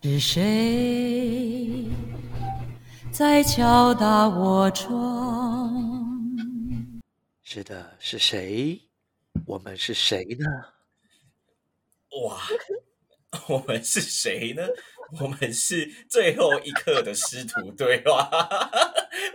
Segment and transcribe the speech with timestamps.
[0.00, 1.84] 是谁
[3.10, 5.74] 在敲打我窗？
[7.42, 8.80] 是的，是谁？
[9.44, 10.46] 我们是谁呢？
[12.22, 12.40] 哇，
[13.48, 14.62] 我们是谁呢？
[15.20, 18.30] 我们是最后一刻的师徒对话。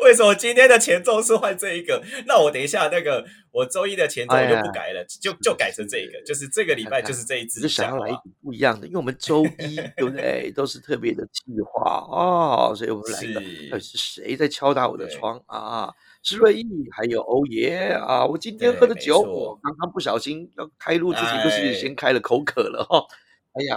[0.02, 2.04] 为什么今天的前奏是换这一个？
[2.26, 7.62] 那我等一下那个我周一的前奏我就不改了，就就改成这一个，就是这个礼拜就是这一支。
[7.62, 10.52] 就想要来一点不一样的，因为我们周一 对不对？
[10.56, 13.40] 都是特别的计划哦，所以我们来一个，
[13.72, 15.94] 到底是谁在敲打我的窗啊？
[16.26, 18.26] 是瑞意，还有欧耶啊！
[18.26, 23.06] 我今天喝的酒，我刚刚不小心要开录之前，不是先开了口渴了哈。
[23.52, 23.76] 哎呀，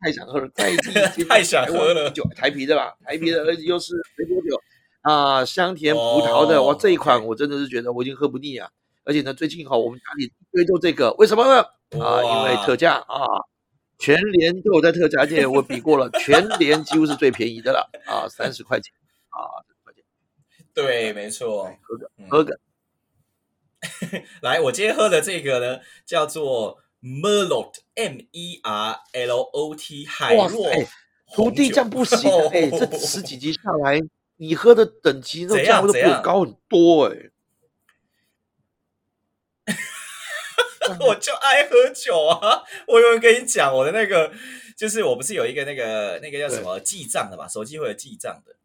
[0.00, 0.92] 太想喝了，再次
[1.26, 4.56] 太想喝了酒，台啤的啦，台啤的，而 且又是没多久
[5.02, 8.70] 啊，香甜葡萄的，哇，这一款我真的是觉得我已经喝不腻啊！
[9.04, 11.60] 而且呢，最近哈，我们家里一堆都这个，为什么呢？
[12.00, 13.26] 啊，因为特价啊，
[13.98, 18.92] 全联都有在特价而且，我比过了，全联几乎是最便宜的了啊，三十块钱
[19.28, 19.62] 啊。
[20.74, 22.58] 对，没错，喝个喝个。
[24.40, 30.70] 来，我今天喝的这个呢，叫做 Merlot，M E R L O T，海洛。
[31.34, 34.00] 徒弟这样不行，哎，这十几集下来，
[34.42, 37.30] 你喝的等级都价位都比我高很多，哎。
[40.98, 42.64] 我就爱喝酒啊！
[42.88, 44.32] 我有跟你讲，我的那个
[44.76, 48.56] 就是我不是有一个那个那个叫什么记账的嘛，手机会有记账的。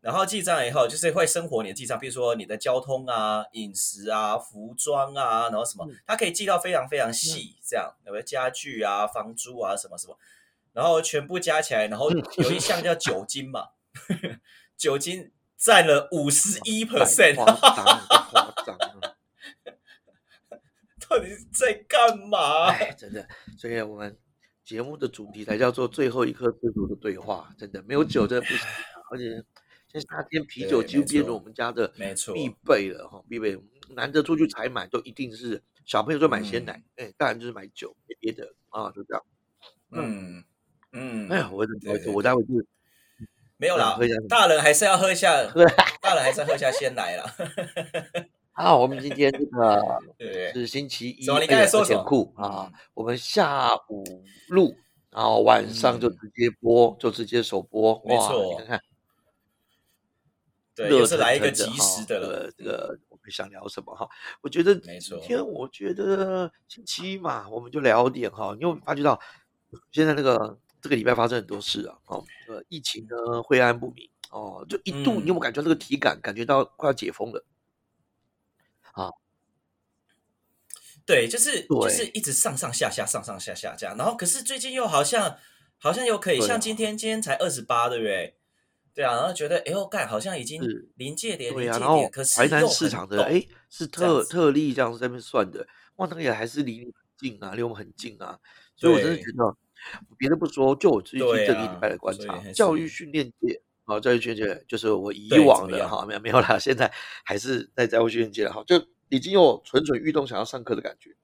[0.00, 10.16] 然后记账以后，就是会生活你的记账，比如说你的交通啊、饮食啊、服装啊，然后什么，它可以记到非常非常细，这样有没有家具啊、房租啊什么什么，
[10.72, 13.70] 然后全部加起来，然后 有一项叫酒精嘛，
[14.78, 17.44] 酒精占了五十一 percent，夸
[18.64, 18.78] 张，
[21.06, 22.72] 到底在干嘛？
[22.96, 24.16] 真的，所以我们
[24.64, 28.66] 节目的主题才叫做最后一刻自助的对话，真的没有酒真的不行，
[29.10, 29.44] 而且。
[29.90, 31.88] 现在夏天啤酒几乎变成我们家的
[32.34, 33.58] 必备了哈，必备。
[33.96, 39.24] 难得出去采买，都一定是小朋友就买鲜奶，哎，大人就是买酒，没别的啊，就这样。
[39.92, 40.44] 嗯
[40.92, 41.66] 嗯，哎呀，我
[42.12, 42.48] 我待会就
[43.58, 43.98] 没有啦，
[44.28, 45.44] 大人还是要喝一下，
[46.00, 47.34] 大人还是要喝一下鲜奶啦。
[48.54, 49.82] 好，我们今天这个
[50.52, 52.32] 是星期一，你刚才说什么？
[52.36, 54.04] 啊，我们下午
[54.48, 54.76] 录，
[55.10, 58.80] 然后晚上就直接播，就直接首播，没错，看看。
[60.74, 62.50] 对，是来一个及时的了。
[62.56, 64.08] 这个我们想聊什么哈？
[64.40, 65.18] 我觉得没错。
[65.18, 68.56] 今天我觉得星期一嘛，我们就聊点哈。
[68.60, 69.20] 因为发觉到
[69.90, 77.44] 现在那个这个礼拜发生很多事啊，哦，呃，疫情呢晦暗不明哦，就一度你有没有感觉这个体感，感觉到快要解封了？
[78.92, 79.10] 啊？
[81.06, 85.38] 对，就是就是一直上上下下上上下下这样，然后可是最近又好像
[85.78, 88.34] 好像又可以，像今天今天才二十八，对不对？
[88.94, 90.60] 对啊，然后觉得哎呦干，好像已经
[90.96, 98.38] 临界点，对啊，然后台南市场的哎是特特例这样子在那边算的，哇，那个也还是离你很近啊，离我们很近啊，
[98.76, 99.56] 所以我真的觉得，
[100.18, 106.92] 别的不说，就我最近这个礼拜的观察，教育训练界啊，教育训练界就是我以往的哈，没有没有啦，现在
[107.24, 111.16] 还是在教育训练界哈，就已经有蠢蠢欲动想要上课的感觉，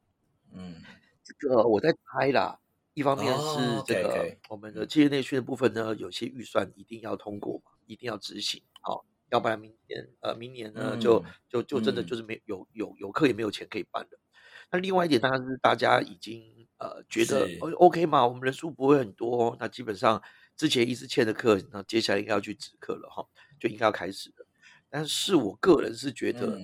[0.52, 0.82] 嗯，
[1.22, 2.58] 这个我在猜啦。
[2.96, 14.16] 一方面是这个我们的企业内训的部分呢，有些预算一定要通过嘛，一定要执行，好，要不然明年呃明年呢就就就真的就是没有有有课也没有钱可以办的。
[14.70, 17.48] 那另外一点当然是大家已经呃觉得
[17.78, 20.22] O K 嘛，我们人数不会很多，那基本上
[20.56, 23.26] 之前一直欠的课，那接下来应该要去止课了哈，
[23.58, 24.46] 就应该要开始了。
[24.88, 26.60] 但是我个人是觉得，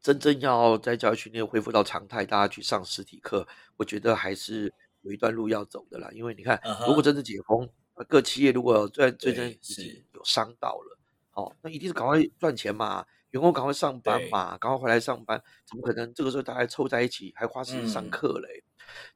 [0.00, 4.72] 真正要在教育训练恢复到常态，大家去上实体课，我觉得还是。
[5.02, 7.70] 有一段路要走的啦，因为你看，如果真的解封，
[8.08, 10.98] 各企业如果在最近已经有伤到了，
[11.34, 18.64] 哦，那一定是赶快赚钱嘛，员工赶快上班嘛，赶快回来上班，怎么可能这个时候大家凑在一起还花时间上课嘞？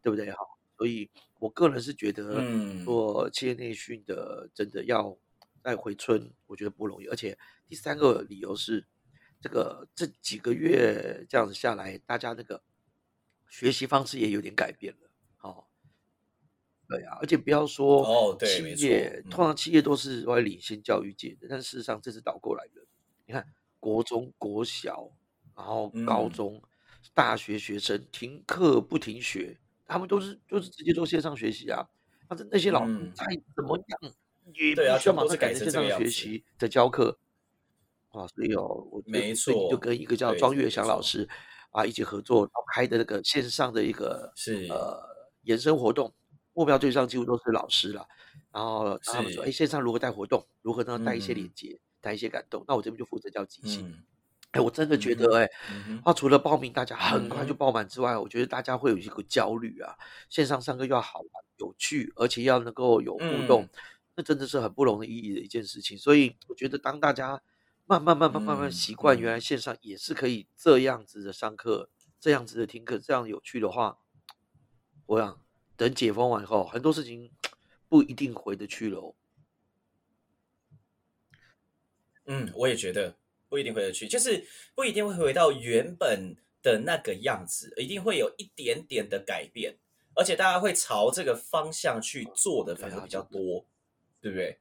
[0.03, 0.31] 对不对？
[0.31, 0.39] 哈，
[0.77, 2.43] 所以我个人是觉得，
[2.85, 5.17] 做企业内训的真的要
[5.63, 7.07] 再回春，我觉得不容易。
[7.07, 8.87] 而且第三个理由是，
[9.41, 12.63] 这个这几个月这样子下来，大家那个
[13.49, 15.65] 学习方式也有点改变了，哦。
[16.89, 22.85] 对啊，而且不要说哦，对企业通常企业都是会领先教育界的，但事实上这是倒过来的。
[23.27, 23.47] 你看，
[23.79, 25.09] 国中国小，
[25.55, 26.61] 然后高中、
[27.15, 29.60] 大学学生停课不停学，
[29.91, 31.85] 他们都是都是直接做线上学习啊。
[32.29, 33.25] 但是那些老师再
[33.57, 34.13] 怎么样，
[34.55, 37.19] 也必须要马上改成线上学习的教课
[38.11, 38.25] 啊。
[38.29, 41.29] 所以哦，我没错，就跟一个叫庄月祥老师
[41.73, 45.03] 啊一起合作，然后开的那个线上的一个是呃
[45.43, 46.15] 延伸活动。
[46.53, 48.07] 目标对象几乎都是老师了。
[48.53, 50.47] 然后他们说，哎，线上如何带活动？
[50.63, 50.99] 如何呢？
[51.05, 52.65] 带一些连接，带一些感动。
[52.69, 53.93] 那我这边就负责叫即兴。
[54.53, 55.49] 哎，我真的觉得，哎，
[56.05, 59.97] 啊，除了报名大家很快就爆满之外，我觉得大家会有一个焦虑啊。
[60.29, 63.69] 线上上课又要好玩、有趣，而且要能够有互动，
[64.17, 65.97] 那真的是很不容易的一件事情。
[65.97, 67.41] 所以我觉得，当大家
[67.87, 71.89] 慢慢、慢慢、慢慢习惯原来线上也是可以这样子的上课、
[72.19, 73.99] 这样子的听课、这样有趣的话，
[75.07, 75.41] 我想
[75.77, 77.31] 等解封完以后，很多事情
[77.89, 79.15] 不一定回得去了。
[82.27, 83.15] 嗯，我也觉得。
[83.51, 84.43] 不一定回得去，就是
[84.75, 89.77] 不一定会回到原本的那个样子，一定会有一点点的改变，
[90.15, 93.67] 而且大家会朝这个方向去做的反而比较多，
[94.23, 94.59] 对不对？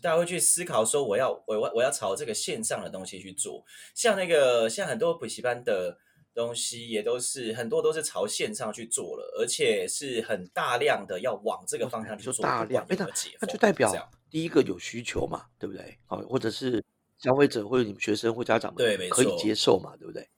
[0.00, 3.64] 大家会去思考说，我要我我我要朝这个线上的东西去做，
[3.94, 5.98] 像那个像很多补习班的
[6.32, 12.44] 东西，也都是很多都是朝线上去做了，而且是很大量的要往这个方向去做。
[12.44, 13.08] 大量，哎，那
[13.40, 13.92] 那就代表
[14.30, 15.98] 第一个有需求嘛，对不对？
[16.06, 16.84] 好，或者是。
[17.18, 19.96] 消费者或者你们学生或家长们可以接受嘛？
[19.96, 20.28] 对不对？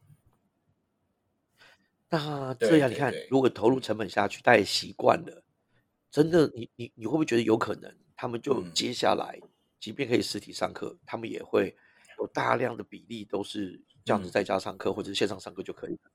[2.09, 5.45] 那这样你看，如果投入成本下去，大家习惯了，
[6.11, 9.39] 真的，你你你会不会觉得有可能，他们就接下来，
[9.79, 11.77] 即便可以实体上课，他们也会
[12.19, 16.11] 有大量的比例都是这样子在家上课或者线上上课就可以了？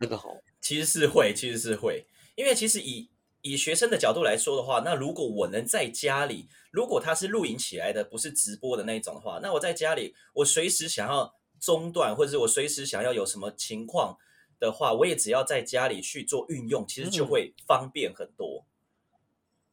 [0.00, 3.10] 那个好，其实是会，其实是会，因为其实以。
[3.42, 14.16] 以学生的角度来说的话，那如果我能在家里，如果他是录影起来的，不是直播的那一种的话，那我在家里，我随时想要中断，或者是我随时想要有什么情况
[14.58, 18.66] 的话，我也只要在家里去做运用，其实就会方便很多。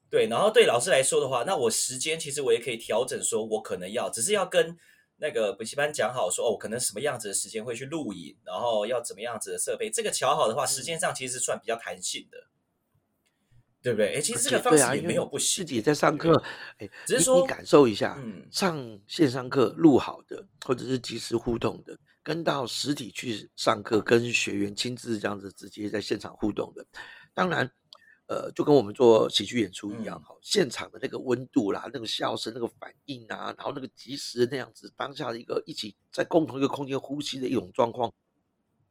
[0.09, 4.77] 对，然后对老师来说的话，那我时间其实我也可以调整，说我可能要，只是要跟
[5.17, 12.37] 那个补习班讲好，说哦，可能什么样子的时间会去录影，然后要怎么样子的设备，这个调好的话，时间上其实是算比较弹性的。
[13.87, 14.15] 对不对？
[14.15, 16.43] 哎，其实这个方式也没有不自己在上课，
[16.77, 26.85] 哎，只是说你感受一下，上线上课录好的，或者是即时互动的，跟到实体去上课，跟学员亲自这样子直接在现场互动的，
[27.33, 27.71] 当然，
[28.27, 38.11] 呃，就跟我们做喜剧演出一样，哈，现场的那个温度啦，那个笑声，那个反应啊，然后那个即时那样子，当下的一个一起在共同一个空间呼吸的一种状况，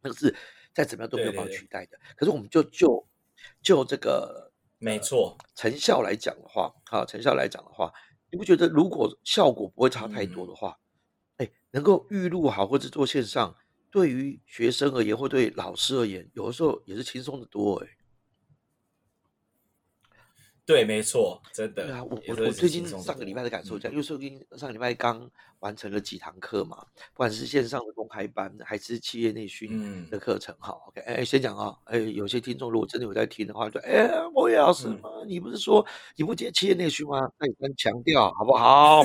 [0.01, 0.35] 那个是
[0.73, 1.99] 再怎么样都没有办法取代的。
[2.17, 3.07] 可是我们就就
[3.61, 4.46] 就这个。
[4.79, 7.93] 没错，成效来讲的话，啊，成效来讲的话，
[8.31, 10.79] 你不觉得如果效果不会差太多的话，
[11.39, 13.55] 哎，能够预录好或者做线上，
[13.91, 17.96] 对于学生而言或对老师而言，有的时候也是轻松的多，哎。
[20.67, 21.87] 对，没错，真的。
[21.87, 25.31] 对啊，我我我最近上个礼拜的感受讲，因为最近上个礼拜刚
[25.61, 26.77] 完成了几堂课嘛，
[27.15, 35.09] 不管是线上的公开班还是企业内训的课程，哈，OK，哎，先讲啊，哎，有些听众如果真的有在听的话，就哎，莫老师吗？
[35.25, 35.87] 你不是说
[36.17, 37.31] 你不接企业内训吗？
[37.39, 39.05] 那你先强调好不好？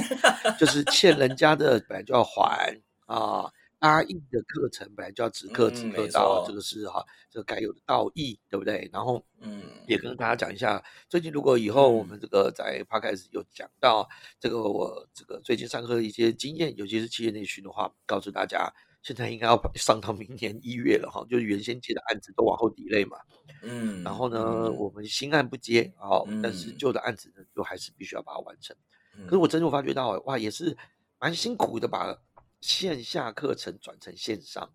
[0.59, 2.75] 就是欠人家的本来就要还
[3.05, 3.47] 啊。
[3.81, 8.87] 答应的课程本来就要直课直课到，这个是哈，这个该有的道义，对不对？
[8.93, 14.07] 然后，嗯，也跟大家讲一下，最近如果以后我们这个在 p 开始有讲到
[14.39, 23.17] 这个我这个最近上课的一些经验，尤其是企业内训的话，告诉大家，现在应该要上到明年一月了哈，就是原先接的案子都往后抵类嘛，
[23.63, 28.77] 嗯，然后呢，我们新案不接啊，但是旧的案子呢，就还是必须要把它完成。
[29.25, 30.77] 可是我真的发觉到，哇，也是
[31.19, 32.15] 蛮辛苦的吧。
[32.61, 34.71] 线下课程转成线上，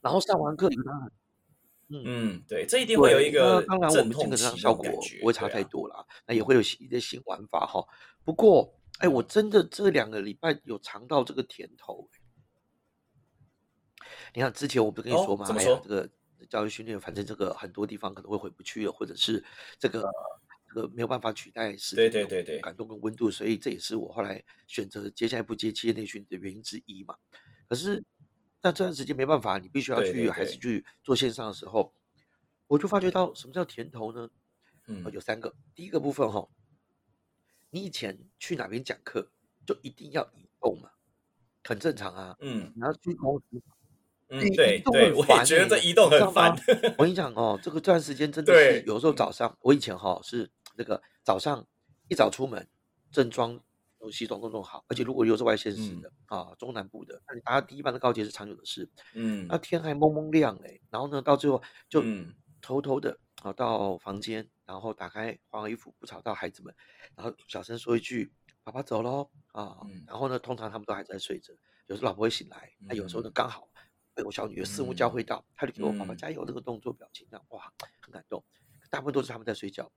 [0.00, 0.92] 然后上完课以后，
[1.88, 4.84] 嗯嗯，对，这一定会有一个当然我们基本上效果
[5.20, 7.86] 不会差太多啦，那也会有一些新玩法哈。
[8.24, 12.10] 不过，哎，我真的这两个礼拜有尝到这个甜头。
[14.34, 15.46] 你看之前我不是跟你说吗？
[15.48, 16.10] 哎呀，这个
[16.50, 19.44] 教育训练，反正这个很多地方可能会回不去了，或者是
[19.78, 20.10] 这个。
[20.74, 27.16] 个没有办法取代是对对对对感动跟温度，所以这也是我后来选择接下来不接企业内训的原因之一嘛。
[27.68, 28.02] 可是
[28.60, 31.94] 那这段时间没办法，你必须要去还是去做线上的时候，
[32.66, 34.28] 我就发觉到什么叫甜头呢？
[34.88, 35.54] 嗯，有三个。
[35.74, 36.46] 第一个部分哈，
[37.70, 39.30] 你以前去哪边讲课
[39.66, 40.90] 就一定要移动嘛，
[41.62, 42.36] 很正常啊。
[42.40, 43.62] 嗯，你要去公司。
[44.28, 46.50] 嗯，对对，我也觉得这移动很烦。
[46.96, 51.66] 我跟你讲哦，这个这段时间真的是有时候早上，我以前哈是那个早上
[52.08, 52.68] 一早出门，
[53.10, 53.58] 正装
[53.98, 58.88] 东西装都弄好，而且如果又是外县市的啊，中南部的，那你搭第一班的高铁是常有的事。
[59.14, 62.02] 嗯，那天还蒙蒙亮嘞，然后呢，到最后就
[62.60, 66.74] 偷偷的啊到房间，然后打开换好衣服，不吵到孩子们，
[67.16, 71.54] 然后小声说一句：“爸爸走喽。”啊，然后呢，通常他们都还在睡着，
[71.86, 73.68] 有时候老婆会醒来，那有时候呢刚好。
[74.16, 78.44] 被我小女儿四目交汇到，她就给我爸爸加油那个动作表情，那哇很感动。
[78.88, 79.90] 大部分都是他们在睡觉，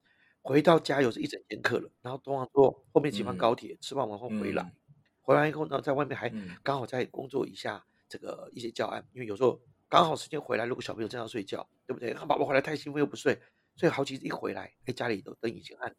[0.48, 4.74] 回到家又是一整天课了，然后通常坐后面几班高铁，吃完晚饭回来，
[5.22, 6.32] 回来以后呢，在外面还
[6.63, 12.13] 刚好在工作一下这个一些教案，因为有时候刚好时间回来，如果小朋友正要睡觉，对不对？
[12.13, 13.38] 他宝宝回来太兴奋又不睡，
[13.75, 15.94] 所以好几次一回来，哎，家里都灯已经暗，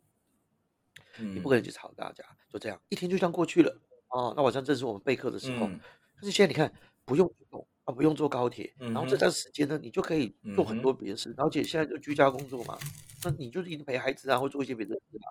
[1.19, 3.79] 你不可能去吵大家，就这样一天就这样过去了。
[4.09, 5.69] 哦，那晚上正是我们备课的时候，
[6.15, 6.73] 但是现在你看
[7.05, 12.77] 不用动啊，不用坐高铁，然后这段时间呢，你就可以做很多别的事，而且现在就居家工作嘛，
[13.25, 15.27] 那你就是一直陪孩子啊，或做一些别的事啊。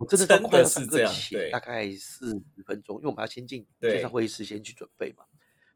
[0.00, 1.60] 我真的都快要上课前大。
[1.60, 5.24] 概四十分钟，因为我们要先进线上会议室先去准备嘛，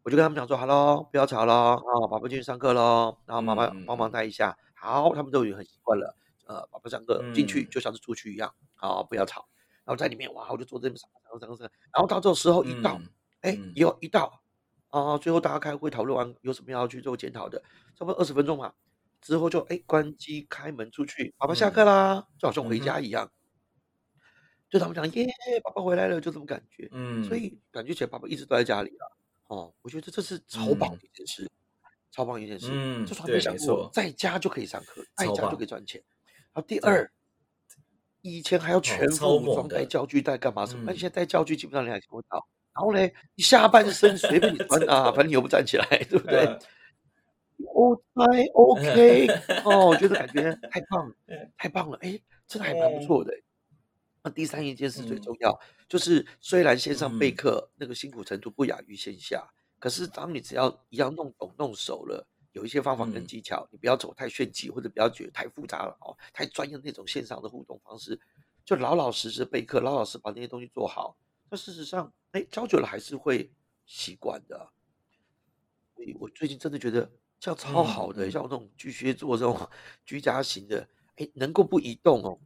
[0.02, 6.16] 我就跟他们讲说，好喽，不要吵喽，啊，宝宝进去上课喽，然后妈妈帮忙带一下，好，他们都已经很习惯了，
[6.46, 9.46] 呃，宝宝上课进去就像是出去一样，好，不要吵。
[9.84, 11.06] 然后在里面哇，我就坐这么啥
[11.38, 12.98] 啥啥啥，然后到这个时候一到，
[13.42, 14.39] 哎，有一到
[14.90, 17.62] 啊，最后大家开会讨论完有什么要去做检讨的，
[17.96, 18.72] 差不多二十分钟嘛，
[19.20, 23.30] 之后就哎关机开门出去，爸爸下课啦，就好像回家一样，
[24.68, 25.26] 就他们讲耶，
[25.64, 29.16] 爸爸回来了，就这种感觉，嗯，所以感觉起来爸爸一直都在家里了，
[29.48, 31.50] 哦，我觉得这是超棒的一件事，
[32.10, 36.02] 超棒一件事，嗯，就从来没想过在家就可以上课，在家就可以赚钱，
[36.52, 37.10] 然后第二。
[38.22, 40.84] 以前还要全副武装带教具带干嘛什么？
[40.86, 42.46] 那现在带教具基本上你还看不到。
[42.74, 46.58] 然后嘞，你下半身随便你穿啊，反正你又不站起来，对不对
[47.74, 49.26] ？OK OK，
[49.64, 51.14] 哦，我觉得感觉太棒了，
[51.58, 53.32] 太棒了，哎，真的还蛮不错的。
[54.22, 55.58] 那第三一件事最重要，
[55.88, 59.48] 就是虽然线上备课那个辛苦程度不亚于线下，
[59.78, 62.26] 可是当你只要一样弄懂弄熟了。
[62.52, 68.18] 有一些方法跟技巧，你不要走太炫技，或者不要觉得太复杂了哦，太专业的那种线上的互动方式，
[68.64, 71.16] 就老老实实备课，老老实把那些东西做好。
[71.50, 73.52] 那事实上，哎，教久了还是会
[73.84, 74.70] 习惯的。
[75.96, 79.68] 所以我最近真的觉得这样超好的，像我这种巨蟹座这种
[80.06, 82.38] 居家型的，哎，能够不移动哦，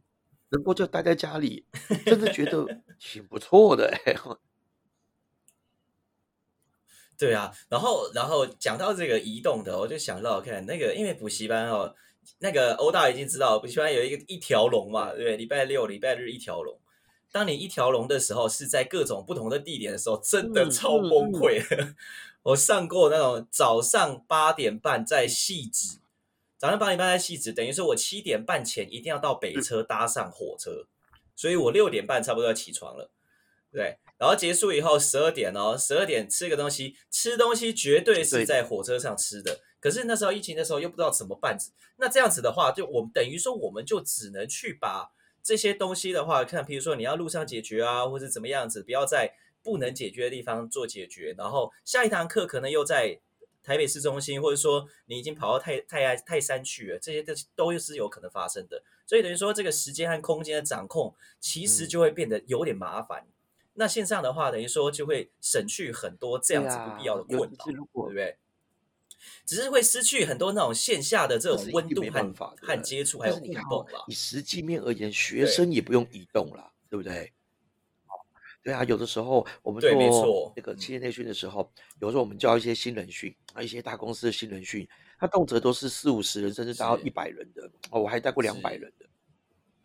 [0.49, 1.65] 能够就待在家里，
[2.05, 2.65] 真的觉得
[2.99, 4.15] 挺不错的哎。
[7.17, 11.95] 对啊，然后然后讲到这个移动的，我就想到看那个，因为补习班哦，
[12.39, 16.77] 那个欧大已经知道补习班有一个一条龙嘛，对礼拜六、礼拜日一条龙。
[17.35, 21.61] 当你一条龙的时候，是在各种不同的地点的时候，真的超崩溃。
[22.43, 25.99] 我上过那种早上八点半在戏子，
[26.57, 30.87] 早上八点半在戏子，等于说我七点半前一定要到北车搭上火车，
[31.35, 33.11] 所以我六点半差不多要起床了，
[33.69, 33.97] 对。
[34.17, 39.59] 然后结束以后十二点哦，十二点吃个东西，吃东西绝对是在火车上吃的。
[39.81, 41.57] 可是那时候疫情的时候又不知道怎么办，
[41.97, 45.11] 那这样子的话，就我们等于说我们就只能去把
[45.45, 51.35] 这些东西的话，看，比如说你要路上解决啊，或者怎么样子，不要在不能解决的地方做解决。
[51.37, 53.19] 然后下一堂课可能又在
[53.61, 58.81] 台北市中心，或者说你已经跑到泰泰泰山去了，这些都都是有可能发生的。
[59.05, 63.27] 所以等于说这个时间和空间的掌控，其实就会变得有点麻烦。
[63.75, 68.37] 那线上的话，等于说就会省去很多这样子不必要的困扰，对不对？
[69.45, 74.05] 只是会失去很多那种线下的这种温度和和接触，还有互动了。
[74.07, 77.31] 以实际面而言，学生也不用移动了，对不对？
[78.63, 84.87] 对啊，有的时候我们做那个企业内训的时候，有时候我们教一些新人训啊，一些大公司的新人训，
[85.19, 87.69] 他动辄都是四五十人，甚至达到一百人的。
[87.91, 89.05] 哦，我还带过两百人的。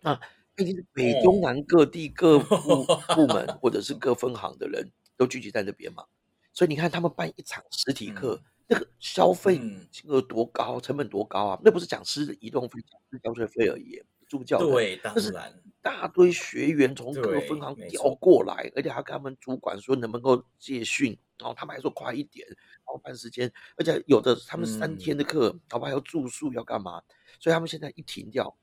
[0.00, 0.18] 那
[0.54, 2.56] 毕竟是北中南各地各部
[3.14, 6.06] 部门或者是各分行的人都聚集在那边嘛，
[6.54, 9.59] 所以你看他们办一场实体课，那个消费
[9.91, 11.61] 金额多高，成本多高啊？
[11.65, 27.03] 那不是讲师的移动费、讲师交学费而已，助教对，当然大堆学员从各分行调过来，而且还跟他们主管说能不能够借训，然后他们还说快一点，然后办时间，而且有的他们三天的课，好吧，要住宿要干嘛？
[27.41, 28.57] 所以他们现在一停掉。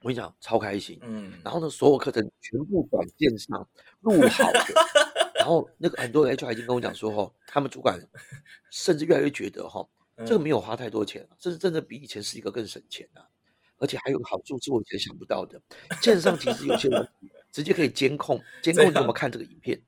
[0.00, 0.98] 我跟你讲，超开心。
[1.02, 3.68] 嗯，然后呢，所有课程全部转线上
[4.00, 4.60] 录好的。
[5.48, 7.98] 然后那个很多 HR 已经跟我讲说，哦，他们主管
[8.70, 9.88] 甚至越来越觉得，哈，
[10.26, 13.26] 这个没有花太多钱，这是真的比以前是一个更省钱的，
[13.78, 15.58] 而且还有个好处是我以前想不到的，
[16.02, 17.08] 线上其实有些人
[17.50, 19.80] 直接可以监控， 监控你怎么看这个影片，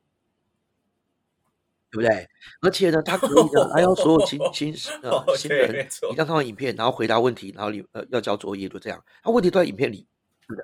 [1.91, 2.27] 对不对？
[2.63, 9.05] 而且呢，他可以的， 还要所有新新呃新人，你让他看影片，然后回答问题，然后你呃要交作业，就这样。
[9.23, 10.07] 他问题都在影片里，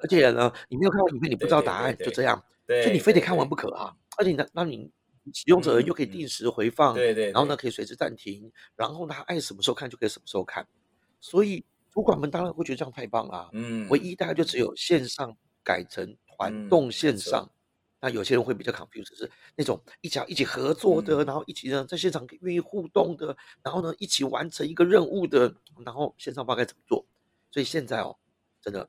[0.02, 2.42] 而且呢，你没有看过影片，你不知道答案，就这样。
[2.66, 3.94] 所以你非得看完不可啊！
[4.16, 4.90] 而且呢，那你
[5.32, 10.66] 使用者又可以定时回放，对对，然后呢可以随时暂停，然后他爱什么时候看就可以什么时候看。
[11.20, 13.50] 所以主管们当然会觉得这样太棒了。
[13.52, 17.50] 嗯，唯一大概就只有线上改成团动线上。
[17.98, 25.52] 那有些人会比较 confused，是那种一起一起合作的，然后一起呢在现场愿意互动的，然后呢一起完成一个任务的，
[25.84, 27.04] 然后线上不知道该怎么做。
[27.50, 28.14] 所以现在哦，
[28.60, 28.88] 真的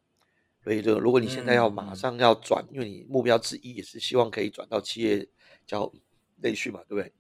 [0.64, 5.28] 所以，这个如果你现在要马上要转，因为你目标之一也是希望可以转到企业
[5.66, 5.92] 教
[6.38, 7.14] 内训嘛，对不对？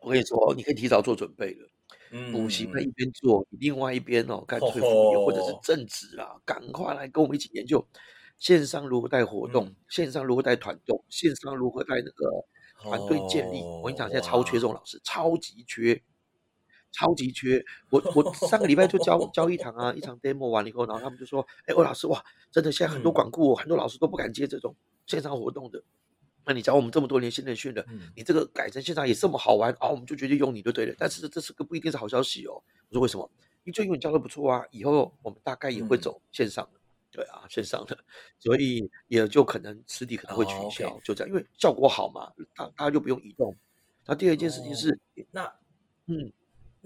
[0.00, 1.68] 我跟你说，你可以提早做准备了。
[2.30, 7.84] 补习班一边做，另外一边哦，干脆副业或者是正职啊，赶快来跟我们一起研究
[8.38, 12.44] 线上如何带活动，线上如何带团动，线上如何带那个
[12.80, 13.60] 团队建立。
[13.60, 16.00] 我跟你讲，现在超缺这种老师，超级缺，
[16.96, 17.62] 超级缺。
[17.90, 24.74] 我我上个礼拜就教 教一堂啊，一场 demo 完了以后，然后他们就说：“哎，欧老师哇，真的现在很多管顾，很多老师都不敢接这种
[25.06, 25.82] 线上活动的。”
[26.46, 27.84] 那你教我们这么多年新人训的，
[28.14, 30.94] 你这个改成线上也这么好玩啊，我们就决定用你就对了。
[30.96, 32.54] 但是这是个不一定是好消息哦。
[32.88, 33.28] 我说为什么？
[33.64, 36.78] 因为最近你教的不错啊，以后我们大概也会走线上的，
[37.10, 37.98] 对啊，线上的，
[38.38, 43.52] 所以也就可能实体可能会取消，就这样，因为效果好嘛，大大家就不用移动。
[44.06, 44.96] 那第二件事情是，
[45.32, 45.52] 那
[46.06, 46.32] 嗯，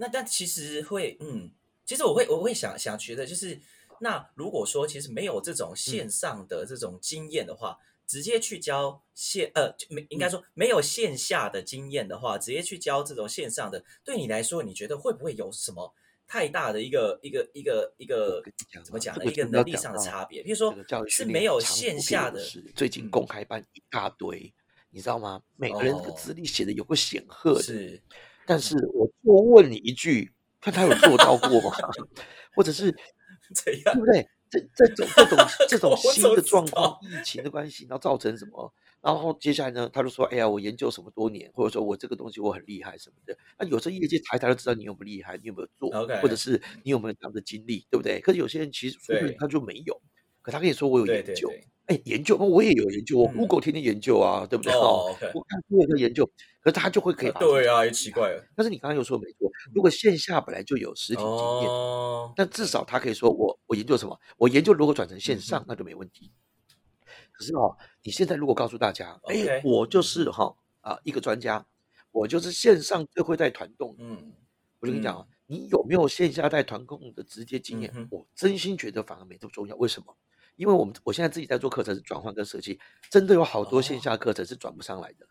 [0.01, 1.51] 那但其实会嗯，
[1.85, 3.61] 其实我会我会想想觉得就是，
[4.01, 7.77] 那如果说其实没有这种线上的这种经验的话。
[8.07, 15.93] 直接去教线呃，没应该说没有线下的经验的话，直接去教这种线上的，对你来说，你觉得会不会有什么
[16.27, 18.43] 太大的一个一个一个一个
[18.83, 19.23] 怎么讲呢？
[19.23, 20.43] 一个能力上的差别？
[20.43, 20.75] 比如说，
[21.07, 22.43] 是没有线下的，
[22.75, 24.53] 最近公开班一大堆，
[24.89, 25.41] 你知道吗？
[25.55, 28.01] 每个人的资历写的有个显赫的，是，
[28.45, 31.71] 但是我多问你一句，看他有做到过吗？
[32.55, 32.91] 或者是
[33.53, 34.27] 怎样，对不对？
[34.49, 35.37] 这这种这种
[35.69, 38.73] 这种新的状况，疫情的关系，然后造成什么？
[39.01, 45.89] 然后接下来呢，他就说：“哎呀，我研究什么多年，或者说我这个东西我很厉害什么的。”那有时候业界查一查就知道你有没有厉害，你有没有做，
[46.21, 48.19] 或者是你有没有这样的经历，对不对？
[48.19, 49.99] 可是有些人其实说不定他就没有，
[50.41, 51.49] 可他跟你说我有研究。
[51.91, 54.71] 哎，研究，那我也有研究，我 Google 天天研究啊，对不对？
[54.71, 56.25] 哦，我看书也在研究，
[56.61, 57.31] 可是他就会可以。
[57.33, 58.41] 对啊，也奇怪了。
[58.55, 61.69] 但是你刚刚又说没错，如果线下本来就有实体经验，
[62.33, 66.31] 但至少他可以说我我研究什么，我研究如果转成线上，那就没问题。
[67.33, 71.65] 可是哦，你现在如果告诉大家，哎，我就是哈啊一个专家，
[72.11, 74.31] 我就是线上最会带团动，嗯，
[74.79, 78.07] 我就跟你讲啊，你有没有线下带团控的直接经验？
[78.09, 80.15] 我真心觉得反而没这么重要，为什么？
[80.55, 85.25] 因为我们我现在自己在做课程是转换跟设计，真的有好多线下课程是转不上来的。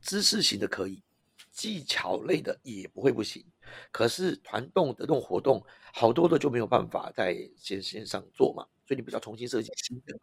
[0.00, 1.02] 知识型的可以，
[1.50, 3.44] 技巧类的也不会不行。
[3.90, 10.16] 可是团动的这种活动，好多的就没有办法在线线上做嘛，所以你不要重新设计新的，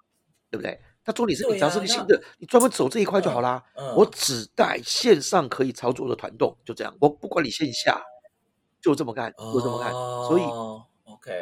[0.49, 0.79] 对不对？
[1.03, 3.61] 他做你是你只要设计新的，你专门走这一块就好啦。
[3.97, 6.95] 我只带线上可以操作的团动，就这样。
[7.01, 8.01] 我不管你线下，
[8.81, 9.91] 就这么干，就这么干。
[9.91, 10.43] 所以。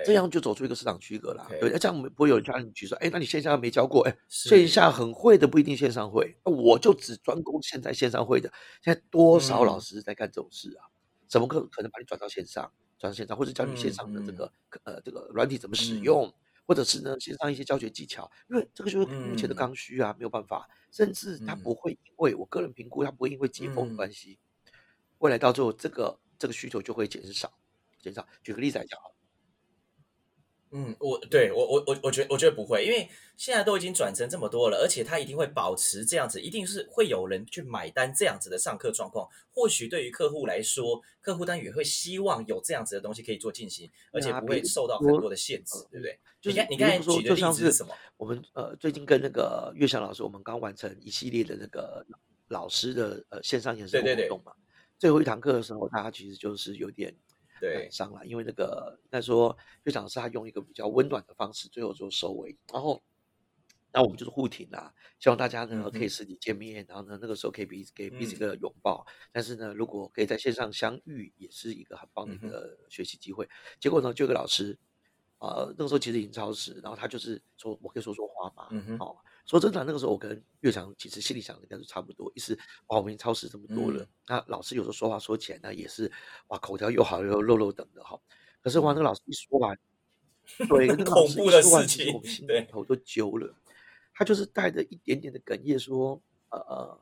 [0.06, 8.52] 这样就走出一个市场区隔了，对，这样不会有人叫你举说，哎，那你线下没教过，哎，线下很会的不一定线上会，那我就只专攻现在线上会的。
[8.84, 10.86] 现在多少老师在干这种事啊？
[11.28, 14.52] 怎么可可能把你转到线上，转到线上，或者教你线上的这个
[14.84, 16.32] 呃这个软体怎么使用，
[16.68, 18.30] 或者是呢线上一些教学技巧？
[18.50, 24.38] 因为这个就是目前的刚需啊，没有办法，甚至他不会因为我个人评估，他不会因为解封的关系，
[25.18, 27.52] 未来到最后这个这个需求就会减少，
[28.00, 28.28] 减少。
[28.44, 29.00] 举个例子来讲。
[30.74, 39.28] 嗯，我对我我我我觉得我觉得不会，因为现在都已经转成这么多了，而且他一定会保持这样子，一定是会有人去买单这样子的上课状况。
[39.54, 46.18] 或许对于客户来说，客户单也会希望有这样子的东西可以做进行，而且不会受到很多的限制，对不对？
[46.44, 47.94] 你看你刚才举的例子是什么？
[48.16, 52.06] 我们呃最近跟那个岳翔老师，我们刚完成一系列的那个
[52.48, 54.54] 老师的呃线上演示活动嘛，
[54.98, 57.14] 最后一堂课的时候，大家其实就是有点。
[57.62, 62.58] 对，伤了，因为那个那时候队长是他用一个比较温暖的方式，最后做收尾。
[62.74, 63.02] 然后，
[63.94, 69.06] 那我们就是互挺啦，希望大家呢可以实体见面，然后呢那个时候可以彼此给彼此一个拥抱。
[69.32, 73.48] 但是呢，如果可以在线上相遇，也是一个很棒的一个学习机会。
[73.80, 74.78] 结果呢，就有个老师，
[75.40, 79.24] 呃，那个时候其实已经超时，然后他就是说我可以说说话嘛，嗯哼，好。
[79.52, 84.08] 说真的，那个时候我跟岳强其实心里想的应该是差不多，意思哇，我们超时这么多了。
[84.26, 86.10] 那老师有时候说话说起来呢，也是
[86.48, 88.18] 哇，口条又好又肉肉等的哈。
[88.62, 89.78] 可是哇，那个老师一说完，
[90.70, 93.54] 对，那 个老师一说完，其实我们心里头都揪了。
[94.14, 97.02] 他就是带着一点点的哽咽说：“呃呃，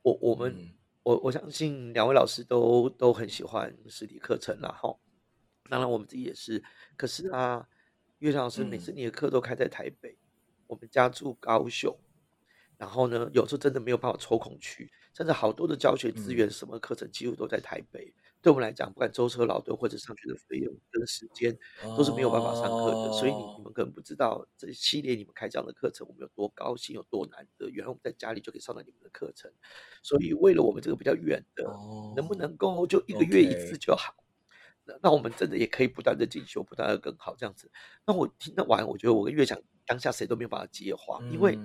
[0.00, 0.56] 我我们
[1.02, 4.96] 我我相信两位老师都都很喜欢实体课程了哈。
[5.68, 6.64] 当然我们自己也是。
[6.96, 7.68] 可是啊，
[8.20, 10.16] 岳强老师每次你的课都开在台北。”
[10.74, 11.96] 我们家住高雄，
[12.76, 18.12] 然后呢，有时候真的没有办法抽空去，甚至好多的教学资源、什么课程几乎都在台北。
[18.42, 21.56] 对我们来讲，不管舟车劳顿或者上学的费用跟时间，
[21.96, 23.12] 都是没有办法上课的。
[23.12, 27.70] 所以你你们可能不知道，这系列你们开这样的课程，我们有多高兴，有多难得。
[27.70, 29.50] 原来我们在家里就可以上到你们的课程，
[30.02, 31.64] 所以为了我们这个比较远的，
[32.16, 34.12] 能不能够就一个月一次就好？
[35.00, 37.70] 那我们真的也可以不断的进修，不断的更好这样子。
[38.06, 41.58] 那我听得完，我觉得我跟月强当下谁都没有办法接话，因为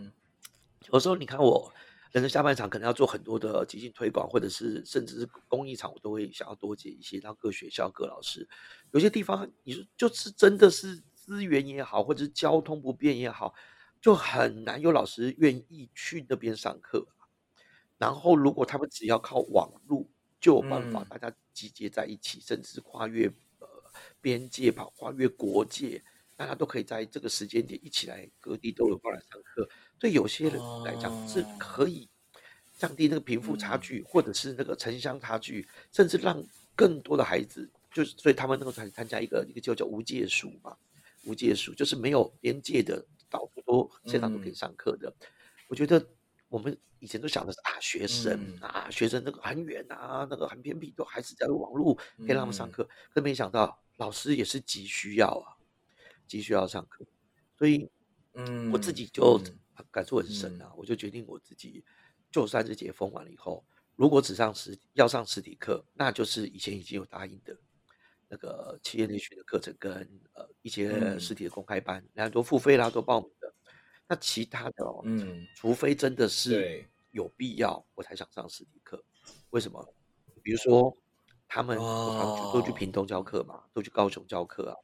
[0.91, 1.73] 有时候你看我
[2.11, 8.47] 人生下半场可能要做很多的即兴推广，或者是甚至是公益场，我都会想要多接一些，让各学校各老师。
[8.91, 13.53] 有些地方你说就是真的是资源也好，或者是交通不便也好，
[14.01, 17.07] 就很难有老师愿意去那边上课。
[17.97, 20.07] 然后如果他们只要靠网络。
[20.41, 23.27] 就有办法，大家集结在一起，甚至跨越
[23.59, 23.67] 呃
[24.21, 26.01] 边界吧，跨越国界，
[26.39, 29.67] 大家都可以在这个时间点一起来，各地都有过来上课。
[29.99, 32.07] 对有些人来讲，是可以
[32.77, 36.41] 降低那个贫富差距，或者是那个城乡差距，甚至让
[36.77, 40.77] 更多的孩子，就是所以他们能够参参加一个一个叫叫无界数嘛，
[41.25, 45.13] 无界数就是没有边界的，到处都现场都可以上课的。
[45.67, 46.01] 我觉得。
[46.47, 52.89] 我们以前都想的是啊，学生啊，学生那个很远啊，那个很偏僻，都还是在网络可以让他们上课。
[53.13, 55.53] 可没想到，老师也是急需要啊，
[56.29, 57.05] 急需要上课。
[57.57, 57.89] 所以，
[58.35, 59.41] 嗯，我自己就
[59.91, 60.71] 感触很深啊。
[60.77, 61.83] 我就决定我自己，
[62.31, 63.65] 就算是解封完了以后，
[63.95, 67.57] 如果只上实要上实体课，那就是以前已经有答应的
[68.29, 69.91] 那个企业内训的课程跟
[70.33, 73.53] 呃一些实体的公开班，然后都付费啦，都报名的。
[74.07, 79.03] 那其他的哦，嗯，除非真的是有必要，我才想上实体课。
[79.49, 79.93] 为什么？
[80.41, 80.95] 比如说
[81.47, 84.75] 他们都去屏东教课嘛，都去高雄教课啊。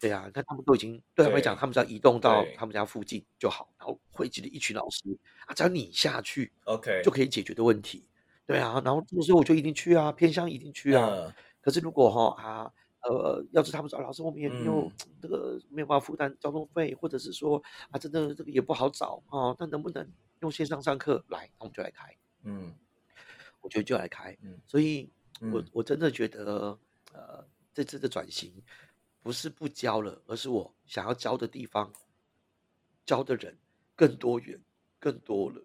[0.00, 8.08] 对啊，你看他们都已经对他们来讲，他们只要移动到他们家附近就好，然后汇集了一群老师啊，只要你下去，OK，就可以解决的问题。
[8.46, 11.34] 对啊，然后这个时候我就一定去啊，偏乡一定去啊。
[11.60, 12.72] 可是如果哈啊。
[13.02, 17.56] 呃，要是他们说老师，我们也没有这个没有办法负担交通费，或者是说
[17.90, 20.06] 啊，真的这个也不好找啊，那能不能
[20.40, 21.48] 用线上上课来？
[21.58, 22.74] 那我们就来开，嗯，
[23.62, 25.10] 我觉得就来开，嗯，所以
[25.50, 26.78] 我我真的觉得，
[27.14, 28.52] 呃，这次的转型
[29.22, 31.92] 不是不教了，而是我想要教的地方，
[33.04, 33.56] 教的人
[33.94, 34.60] 更多元、
[34.98, 35.62] 更多了。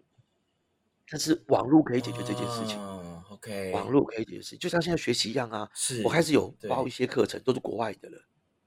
[1.08, 2.76] 但是网络可以解决这件事情
[3.30, 5.70] ，OK，网络可以解决事情，就像现在学习一样啊。
[5.72, 8.18] 是，我开始有报一些课程，都是国外的了。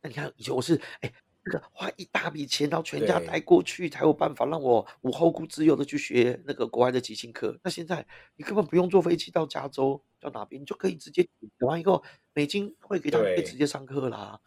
[0.01, 7.59] 那你看，以前我是哎，那个花一大笔钱，然后全家带过去，才有办法让我无后顾之忧的去学那个国外的即兴课。
[7.61, 12.01] 那现在你根本不用坐飞机到加州，到哪边，你就可以直接学完以后，
[12.33, 14.39] 美金会给他们可以直接上课啦。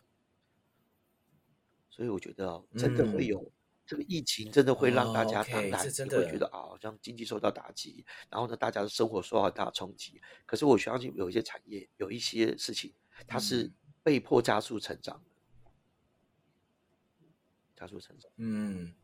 [1.92, 3.52] 所以我觉得真的会有。
[3.84, 10.22] 这个疫情真的会让大家当然你会觉得啊，好像经济受到打击，然后呢，大家的生活受到很大冲击。
[10.46, 12.94] 可是我相信有一些产业，有一些事情，
[13.26, 13.70] 它是
[14.02, 15.30] 被迫加速成长的，
[17.76, 18.30] 加速成长。
[18.36, 18.94] 嗯，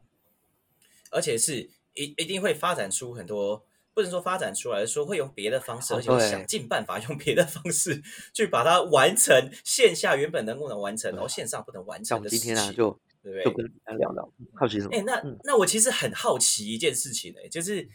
[1.10, 3.66] 而且是一一定会发展出很多，
[3.98, 8.00] 不能说发展出来，说会用别的方式，而且想尽办法用别的方式
[8.32, 12.54] 去把它完成线下原本能不能完成，然后线上不能完成的事情。
[12.72, 12.96] 就。
[13.44, 14.96] 就跟大家聊聊，好奇什么？
[14.96, 17.86] 哎，那那我其实很好奇一件事情哎，就是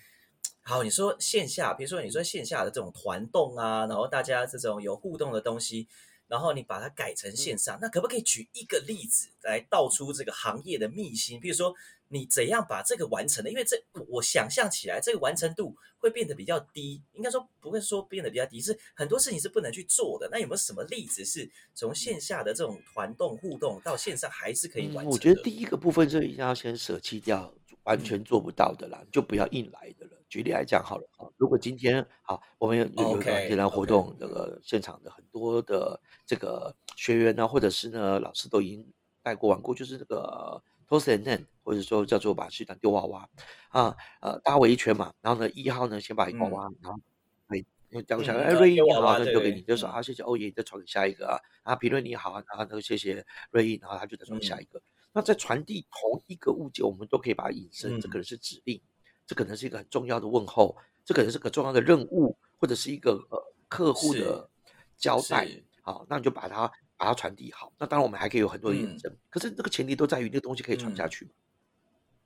[0.61, 5.87] 好，你说线下，比如说你说线下的这种团动啊，然后大家这种有互动的东西，
[6.27, 11.39] 然后你把它改成线上，那可不可以举一个例子来道出这个行业的秘辛？
[11.39, 11.73] 比如说。
[12.13, 13.49] 你怎样把这个完成的？
[13.49, 13.75] 因为这
[14.07, 17.01] 我想象起来，这个完成度会变得比较低。
[17.13, 20.29] 应该说不会说变得比较低，是很多事情是不能去做的。
[20.31, 25.07] 那有没有什么例子是从线下的这种团动互动到线上还是可以完成？
[25.07, 27.51] 我觉得第一个部分是一定要先舍弃掉
[27.85, 30.11] 完全做不到的啦，就不要硬来的了。
[30.29, 38.85] 举例来讲好了啊，如果今天好，我们有有一个简单活动，这个现场的很多的这个学员呢，或者是呢老师都已经
[39.23, 40.61] 带过玩过，就是这个。
[40.93, 43.27] Toss and then，或者说叫做把市场丢娃娃
[43.69, 46.99] 啊，呃，搭围一圈嘛，然后呢，一号呢先把一个娃娃，然后
[47.47, 54.79] 哎，又掉下来，哎，瑞英你好，就丢给你，就说啊，谢谢欧爷，再传给下一个啊，啊，评论你好啊，然后呢，谢谢瑞英，然后他就再传下一个。
[55.13, 58.79] 那在传递同一个物件，我们都可以把它引申，这可能是指令，
[59.25, 64.47] 这可能是一个很重要的问候，这可能是个重要的任务，或者是一个呃客户的
[64.95, 65.47] 交代，
[65.81, 66.71] 好，那你就把它。
[67.03, 71.29] 把它传递好，那当然我们还可以有很多的验证，可是这个前提都在于那个东西可以传下去。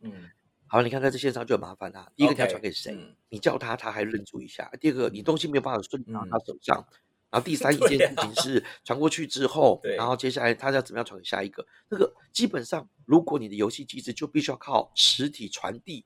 [0.02, 0.30] 嗯，
[0.68, 2.12] 好，你看在这线上就很麻烦啦。
[2.16, 2.96] 第一个你要传给谁？
[3.30, 4.70] 你叫他，他还认住一下。
[4.80, 6.86] 第二个，你东西没有办法顺利到他手上。
[7.32, 11.66] 然后第三 一件事情是传过去之后，然后接下来他要怎么样传给下一个？
[11.90, 16.06] 那个基本上，如果你的游戏机制就必须要靠实体传递，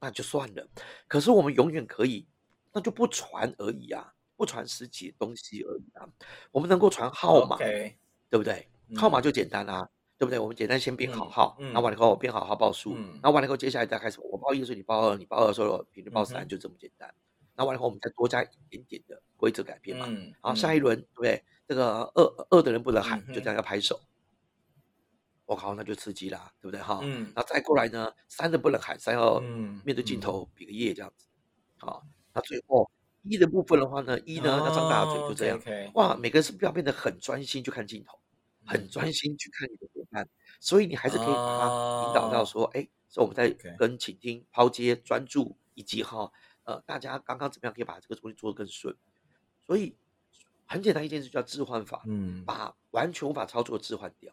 [0.00, 0.68] 那就算了。
[1.06, 2.26] 可是我们永远可以，
[2.72, 4.14] 那就不传而已啊。
[4.38, 6.08] 不传实体东西而已啊，
[6.52, 7.98] 我们能够传号码，对
[8.30, 8.68] 不对？
[8.96, 10.38] 号码就简单啦，对不对？
[10.38, 17.12] 我们简单先编好号，然后完了以后编好号报数，然后完了以后接下来再开始，我报一的时候你报二，你报二的时候频率报三，就这么简单。
[17.56, 21.42] 那完了以后我们再多加一点点的规则改变嘛，然后下一轮对不对？
[21.66, 24.00] 这个二二的人不能喊，就这样要拍手。
[25.44, 27.00] 我靠，那就刺激啦，对不对哈？
[27.02, 27.32] 嗯。
[27.34, 29.40] 那再过来呢，三的不能喊，三要
[29.84, 31.26] 面对镜头比个耶这样子。
[31.78, 32.90] 好，那最后
[33.22, 35.60] 一的部分的话呢，一呢要张大嘴，就这样。
[35.94, 38.18] 哇，每个人是不是要变得很专心去看镜头，
[38.64, 40.28] 很专心去看你的伙伴？
[40.60, 46.30] 所以你还是可以把它引导到说，哎，说我们在跟倾听、抛接、专注，以及哈，
[46.64, 48.96] 呃，大家刚刚怎么样可以把这个东西做得更顺？
[49.66, 49.94] 所以
[50.66, 54.32] 很简单一件事叫置换法，嗯，把完全无法操作置换掉。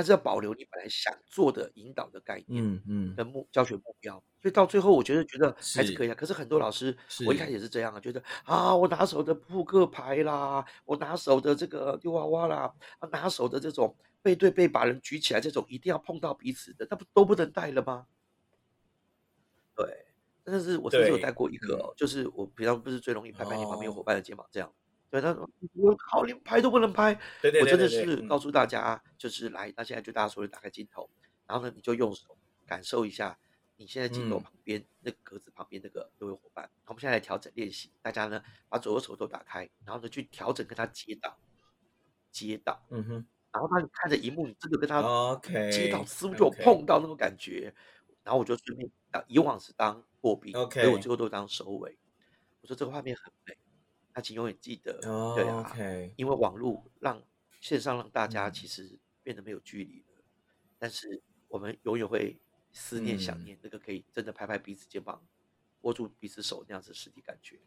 [0.00, 6.14] 但是要保留你本来想做的引导的概念，嗯嗯，的目教学目标，所以到最后我觉得觉得还是可以啊。
[6.14, 18.06] 可是很多老师，我一开始也是这样啊，觉得啊，我拿手的扑克牌啦，我拿手的这个丢娃娃啦，啊，拿手的这种背对背把人举起来这种，一定要碰到彼此的，那不都不能带了吗？
[19.76, 20.06] 对，
[20.42, 24.72] 但是我甚至有带过一个，就是我平常不是最容易拍拍你旁边伙伴的肩膀这样。
[25.10, 31.10] 对，他说：“我靠，连拍都不能拍。”对对对我真的是告诉大家，就是来，那现在就大家所有打开镜头，
[31.48, 33.36] 然后呢，你就用手感受一下，
[33.76, 36.70] 你现在镜头旁边那个格子旁边那个各位伙伴。
[36.86, 41.36] 我们现在来调整练习，大家呢把左右手都打开，然后呢去调整跟他接到，
[42.30, 45.02] 接到，嗯哼，然后当你看着荧幕，你真的跟他
[45.72, 47.74] 接到，似乎就碰到那种感觉，
[48.22, 48.88] 然后我就顺便，
[49.26, 51.98] 以往是当破冰，所以我最后都当收尾。
[52.60, 53.56] 我说这个画面很美。
[54.20, 55.00] 那请永远记得，
[55.34, 55.74] 对啊，
[56.14, 57.22] 因为网络让
[57.58, 60.22] 线上让大家其实变得没有距离了，
[60.78, 62.38] 但是我们永远会
[62.70, 65.26] 思念、想念那个可以真的拍拍彼此肩膀、
[65.80, 67.58] 握住彼此手那样子实体感觉。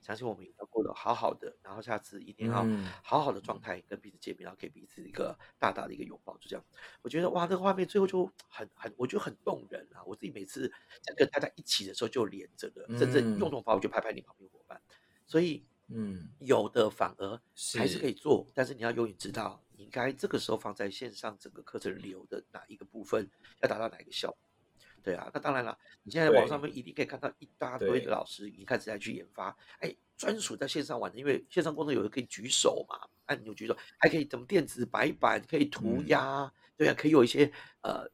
[0.00, 2.66] 相信我们要过得好好的，然后下次一定要
[3.02, 6.64] 好好的状态跟彼此见面，然后给彼此一个大大的一个拥抱，就这样。
[7.02, 10.02] 我觉得哇，这个画面最后就很很，我觉得很动人啊！
[10.06, 14.80] 我自己每次在跟大家一起的时候就连着的，真正用这种方法就拍拍你旁边伙伴，
[15.26, 15.62] 所以。
[15.88, 17.40] 嗯，有的反而
[17.76, 23.28] 还是可以做，但是你要永远知道，你应该这个时候放在线上整个课程流的哪一个部分，
[23.62, 24.38] 要达到哪一个效果。
[25.02, 38.06] 对啊，那当然了，你现在网上面一定可以看到一大堆的老师已经开始在去研发，哎，专属在线上玩的，因为线上功能有的可以举手嘛，按钮举手，还可以怎么电子白板可以涂鸦，对啊，可以有一些呃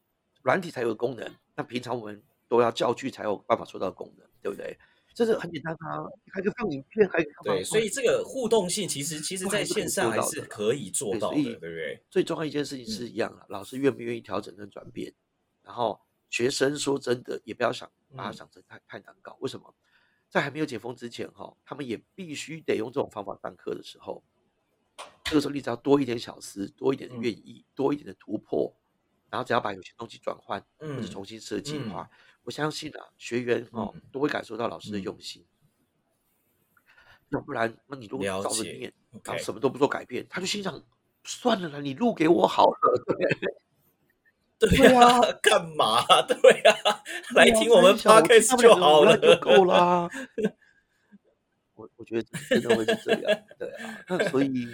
[0.43, 4.79] 软体才有的功能，那平常我们都要教具才有办法做到功能，对不对？
[5.15, 12.03] 这是很简单啊，还可以放影片，还可以对，所以这个互动性其实其实在线上还是可以做到的，对不对？
[12.11, 15.15] 最重要一件事情是一样的，老师愿不愿意调整跟转变，
[15.63, 19.37] 然后学生说真的也不要想把它想成太太难搞。
[19.41, 19.73] 为什么？
[20.29, 24.21] 在还没有解封之前哈，他们也必须得用这种方法上课的时候，
[25.23, 28.75] 这个时候你只要多一点小思，多一点的愿意，多一点的突破，
[29.35, 32.09] 然后只要把有些东西转换或者重新设计的话。
[32.45, 35.45] 我相信啊，学员哦都会感受到老师的用心。
[37.31, 38.93] 要不然，那你如果照着念，
[39.25, 40.81] 然后什么都不做改变，他就心想：
[41.25, 42.79] 算了啦，你录给我好了。
[44.61, 46.05] 对呀， 干嘛？
[46.29, 47.03] 对呀，
[47.35, 50.09] 来听我们 podcast 就好了，就够啦。
[51.75, 54.05] 我我觉得真的会是这样，对啊。
[54.07, 54.69] 那所以，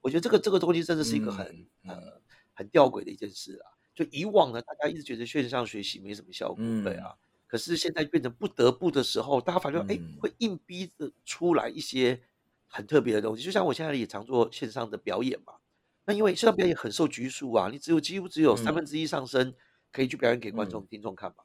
[0.00, 1.46] 我觉得这个这个东西真的是一个很
[1.86, 2.20] 呃
[2.54, 3.70] 很吊诡的一件事啊。
[3.94, 7.14] 就以往呢，大家一直觉得线上学习没什么效果，对啊。
[7.46, 12.20] 可是现在变成不得不的时候，大家发现哎，会硬逼着出来一些
[12.66, 13.44] 很特别的东西。
[13.44, 15.52] 就像我现在也常做线上的表演嘛。
[16.04, 19.54] 那因为线上表演很受拘束啊，你只有几乎只有三分之一上身
[19.92, 21.44] 可以去表演给观众听众看嘛。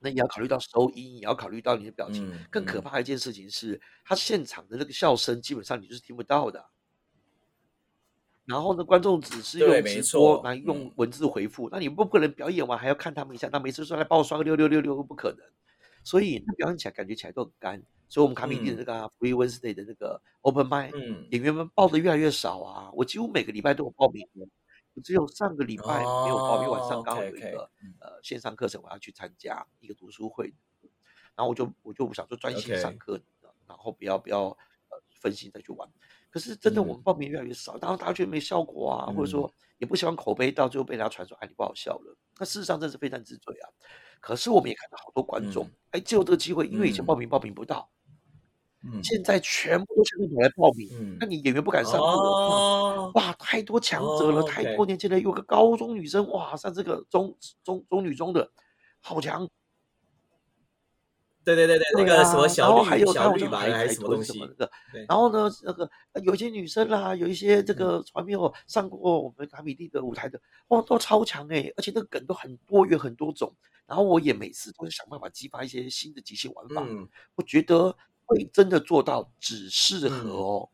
[0.00, 2.30] 那你要考虑到收音，也要考虑到你的表情。
[2.50, 6.62] 更可怕一件事情是，他现场的那个笑声基本上你就是听不到的。
[8.46, 15.40] 然后呢，观众只是用直播来用文字回复，那你不可能表演完还要看他们一下，那每次说来帮我刷个六六六六不可能，
[16.02, 17.82] 所以那表演起来感觉起来都很干。
[18.06, 20.98] 所以我们卡米蒂的那个 Free Wednesday 的那个 Open m i d
[21.30, 22.90] 演员们报的越来越少啊。
[22.92, 24.28] 我几乎每个礼拜都有报名，
[24.92, 30.52] 我只有上个礼拜没有报，因为晚上刚好有一个呃线上课程我要去参加一个读书会，
[31.34, 33.18] 然后我就我就想说专心上课，
[33.66, 35.88] 然后不要不要呃分心再去玩。
[36.34, 42.16] 可是真的，我们报名越来越少，然后大家觉得没效果啊，或者说也不希望口碑到最后被人家传说，哎，你不好笑了。
[42.40, 43.70] 那事实上真是非常之罪啊。
[44.20, 47.88] 可是我们也看到好多观众，哎，借由这个机会，因为以前报名报名不到，
[48.82, 58.50] 嗯，现在全部都全部来报名，嗯，那你演员不敢上课，哇，太多强者了，太多年轻人，有个高中女生，哇，上这个中中中女中的，
[59.00, 59.48] 好强。
[61.44, 64.40] 对对对对，那个什么小绿小绿吧，还是什么东西？
[65.08, 65.90] 然后呢，那个
[66.22, 71.72] 有一些女生啦，有一些这个从来没有上过我们卡米蒂的舞台的，哇，都超强哎！
[71.76, 73.54] 而且那个梗都很多元很多种。
[73.86, 76.82] 然后我也每次都是想办法激发一些新的即兴玩法。
[77.34, 80.68] 我觉得会真的做到只适合哦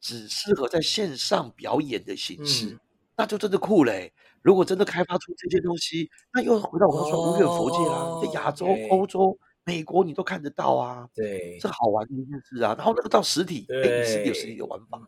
[0.00, 2.78] 只适合在线上表演的形式，
[3.16, 4.12] 那就真的酷嘞。
[4.42, 11.10] 如果真的开发出这些东西，那又回到我刚说无远佛界啦，在亚洲、欧洲、美国你都看得到啊。
[11.12, 12.74] 对，这好玩的一件事啊。
[12.78, 15.06] 然后那个到实体，哎，实体有实体的玩法，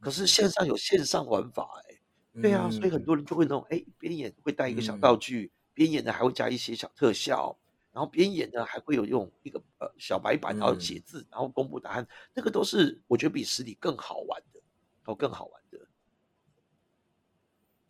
[0.00, 2.00] 可是线上有线上玩法，哎，
[2.40, 7.56] 对啊，所以很多人就会那种，哎，边演会带一个小道具，边演呢还会加一些小特效。
[7.92, 14.60] 然后边演呢，还会有用一个呃小白板，然后写字，然后公布答案，那个都是我觉得比实体更好玩的，
[15.06, 15.78] 哦，更好玩的。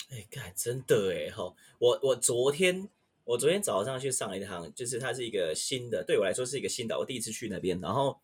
[0.08, 2.88] 哎，看真的哎哈，我我昨天
[3.30, 8.20] 我昨天早上去上了一堂，就是它是一个新的，对我来说是一个新的，我第一次去那边，然后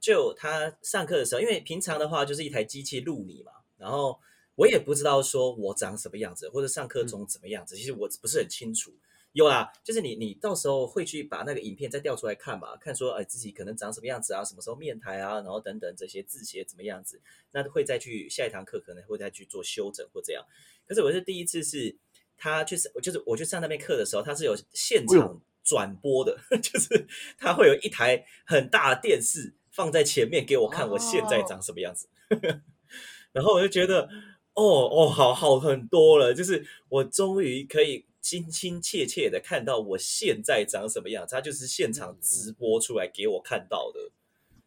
[0.00, 4.18] 就他上课的时候，因为平常的话就是一台机器录你嘛，然后
[4.54, 8.94] 我也不知道说我长什么样子，或者上课中怎么样子，其实我不是很清楚。
[9.32, 20.42] 有啦，就是你，你到时候会去把那个影片再调出来看吧，看说，哎，自己可能长什么样子啊，什么时候面台啊，然后等等这些字写怎么样子，那会再去下一堂课可能会再去做修整或这样。
[20.86, 21.94] 可是我是第一次是，
[22.36, 27.06] 他就是我就是我去上那边课的时候，他是有现场转播的， 就是
[27.38, 32.08] 他会有一台很大的电视放在前面给我看我现在长什么样子，
[33.32, 34.08] 然后我就觉得，
[34.54, 38.06] 哦哦，好好很多了，就是我终于可以。
[38.26, 44.00] 亲亲切切的看到我现在长什么样子，他就是现场直播出来给我看到的，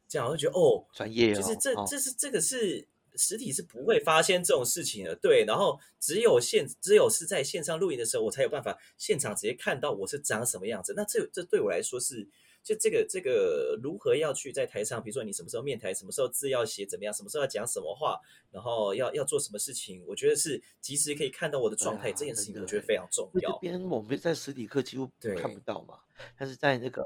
[0.08, 12.28] 这样我就觉得哦，专业，就是这这是这个是实体是不会发生这种事情的，对，然后只有现只有是在线上录影的时候，我才有办法现场直接看到我是长什么样子，那这这对我来说是。
[12.62, 18.20] 就这个这个如何要去在台上，比如说你什么时候面台，什么时候字要写怎么样，什么时候要讲什么话，
[18.52, 23.54] 然后要要做什么事情，我觉得是及时可以看到我的状态，这件事情我觉得非常重要。
[23.54, 26.00] 这边我们在实体课几乎看不到嘛，
[26.38, 27.02] 但是在那个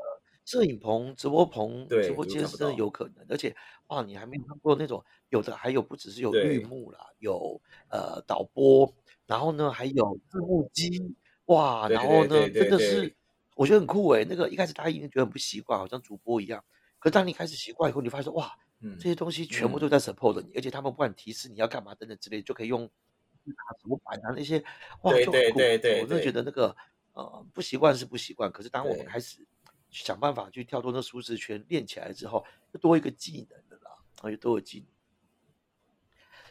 [0.45, 3.55] 摄影棚、直播棚、直播间是真的有可能，而且
[3.87, 8.93] 哇，你还没有看过那种有的还有不只是有绿幕啦，有呃导播，
[9.25, 13.15] 然后呢还有字幕机，哇，然后呢真的是。
[13.55, 16.65] 我觉得很酷诶，那个一开始大家一定觉得很不习惯，好像主播一样。
[16.97, 18.51] 可当你开始习惯以后，你发现哇，
[18.97, 24.57] 这些东西全部都在 support 你，而且他们不管提示你要干嘛等等之类，就可以用打什么板啊那些，
[25.03, 25.59] 哇，就很酷。
[25.59, 26.75] 我真的觉得那个
[27.13, 29.45] 呃不习惯是不习惯，可是当我们开始
[29.93, 34.87] 想办法去跳脱那舒适圈，练起来之后，就多一个技能的啦，然后就多个技能。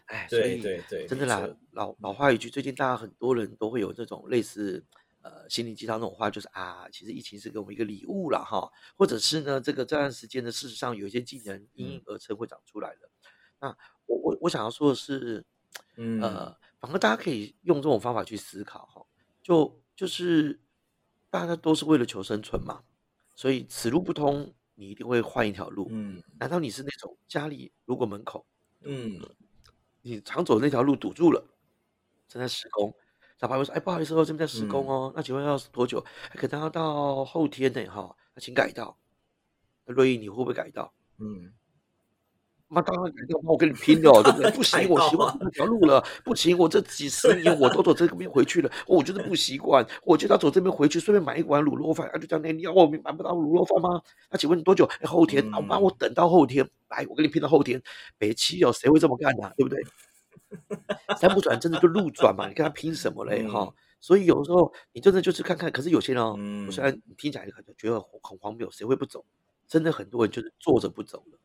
[0.07, 0.63] 哎，所以
[1.07, 4.85] 真的啦，老老话一句，最近大家很多人都会有这种类似。
[5.25, 13.09] 呃，心灵鸡汤那种话就是啊，其实疫情是给我们一个礼物了哈，或者是呢，这个这段时间呢，事实上有一些技能因应而成会长出来的。
[13.61, 13.69] 那
[14.07, 15.45] 我我我想要说的是，
[15.95, 19.07] 呃，反正大家可以用这种方法去思考哈，
[19.41, 20.61] 就就是
[21.31, 22.83] 大家都是为了求生存嘛，
[23.35, 25.89] 所以此路不通，你一定会换一条路。
[25.91, 28.45] 嗯，难道你是那种家里如果门口，
[28.81, 29.21] 嗯，
[30.03, 31.45] 你常走那条路堵住了，
[32.29, 32.95] 正在施工？
[33.39, 35.13] 小朋友说：“哎，不好意思哦，这边在施工哦。
[35.17, 36.05] 那请问要多久？
[36.37, 38.17] 可能要到后天呢，哈。
[38.35, 38.97] 那请改道。
[39.85, 40.95] 瑞意，你会不会改道？
[41.19, 41.53] 嗯，
[42.73, 44.51] 妈当然改道，我跟你拼了，对不对？
[44.57, 46.03] 不行，我习惯那条路了。
[46.25, 49.87] 不行，我这几十年我都走这边回去了，我就是不习惯。
[50.05, 52.09] 我就要走这边回去，顺便买一碗卤肉饭。
[52.09, 54.01] 啊，就这样，你要我买不到卤肉饭吗？
[54.31, 54.89] 那请问你多久？
[55.05, 56.67] 后天，我妈，我等到后天。
[56.89, 57.83] 来，我跟你拼到后天。
[58.19, 59.53] 北七哦，谁会这么干呢？
[59.57, 59.83] 对不对？”
[61.19, 62.49] 三不转，真的就路转嘛？
[62.49, 63.47] 你跟他拼什么嘞？
[63.49, 65.71] 哈，所以有的时候你真的就是看看。
[65.73, 66.37] 可是有些人哦，
[66.71, 69.25] 虽然听起来很觉得很荒谬，谁会不走？
[69.67, 71.39] 真的很多人就是坐着不走了。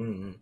[0.00, 0.40] 嗯嗯，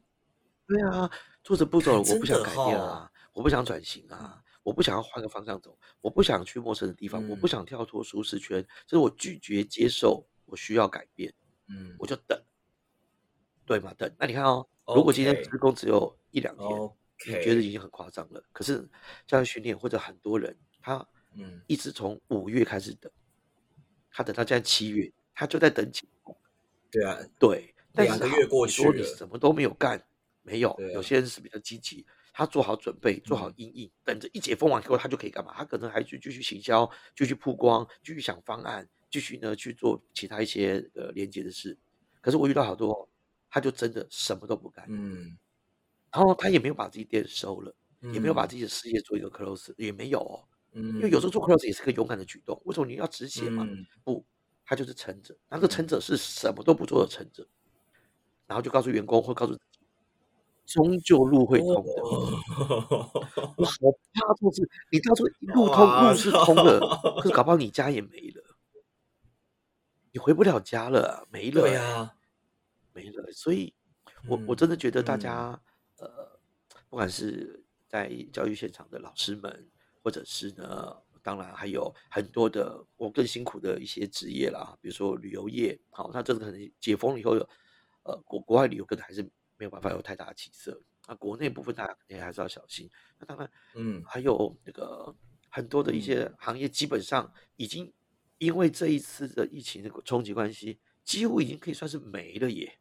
[0.67, 1.11] 对啊，
[1.43, 11.35] 坐着不走，我不想改变啊，我不想转型啊，我不想要换个方向走，我不想去陌生的地方，我不想跳脱舒适圈，所以我拒绝接受，我需要改变。
[11.69, 12.41] 嗯，我就等，
[13.67, 13.93] 对嘛？
[13.95, 14.11] 等。
[14.19, 16.67] 那你看哦，如果今天施工只有一两天。
[17.27, 18.89] 你觉得已经很夸张了，可是
[19.27, 23.11] 教育训练或者很多人，他嗯一直从五月开始等，
[24.13, 26.33] 他等到现在七月，他就在等解封。
[26.93, 30.03] 对啊，对，两个月过去了，你什么都没有干，
[30.43, 30.75] 没有。
[30.93, 35.53] 有些人是比较积极，他做好准备，做好应应，等着一解封完以后，他就可以干嘛？
[35.57, 41.77] 他可能还去继续行销，继续曝光，继续想方案，继续呢去做其他一些呃连接的事。
[42.21, 43.09] 可是我遇到好多，
[43.49, 44.85] 他就真的什么都不干。
[44.89, 45.39] 嗯。
[46.11, 50.45] 然后他也没有把自己店收了，也没有把自己的事业做一个 close，也没有哦。
[50.73, 52.61] 嗯，因为有时候做 close 也是个勇敢的举动。
[52.65, 53.69] 为什么你要止血嘛？
[54.03, 54.25] 不，
[54.65, 55.37] 他就是撑着。
[55.49, 57.47] 那个撑着是什么都不做的撑着，
[58.49, 59.57] 然后就告诉员工或告诉
[60.67, 62.03] 终究路会通的。
[63.57, 63.73] 我好
[64.15, 66.81] 怕就是你到时候一路通，路是通的，
[67.21, 68.43] 可是搞不好你家也没了，
[70.11, 71.61] 你回不了家了，没了。
[71.61, 72.17] 对呀，
[72.93, 73.31] 没了。
[73.31, 73.73] 所以
[74.27, 75.61] 我我真的觉得大家。
[76.01, 76.07] 呃，
[76.89, 79.69] 不管是在教育现场的老师们，
[80.01, 87.37] 或者是呢，当然还有很多的我更辛苦的一些职业啦，比如说旅游业，好，那这个可能解封了以后，
[88.03, 89.23] 呃，国国外旅游可能还是
[89.57, 90.81] 没有办法有太大的起色。
[91.07, 92.91] 那国内部分大家肯定还是要小心。
[93.19, 95.15] 那当然，嗯，还有那个
[95.49, 97.93] 很多的一些行业，基本上已经
[98.39, 102.79] 因为这一次的疫情的冲击关系，几乎已经可以算是没了耶。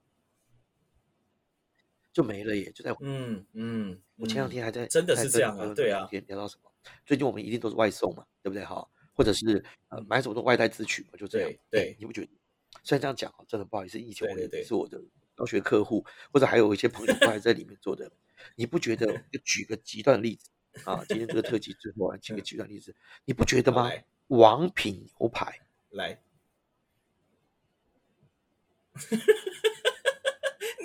[2.12, 6.72] 就没了耶，就在嗯嗯，我前两天还在真的是这样啊，对啊，天聊到什么？
[7.06, 8.88] 最近我们一定都是外送嘛，对不对哈？
[9.14, 11.52] 或者是呃买什么都外带自取嘛，就这样。
[11.70, 12.30] 对，你不觉得？
[12.88, 14.98] 虽然这样讲真的不好意思，以前我也是我的
[15.36, 18.10] 教学客户，或者还有一些朋友都还在里面做的，
[18.56, 19.22] 你不觉得？
[19.44, 20.50] 举个极端例子
[20.86, 23.92] 啊，今天这个特辑最后举个极端例子，你不觉得吗？
[24.28, 25.60] 王品牛排
[25.90, 26.18] 来。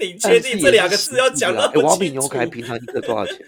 [0.01, 1.71] 你确定这两个字要讲到？
[1.83, 3.47] 王品牛排平常一个多少钱？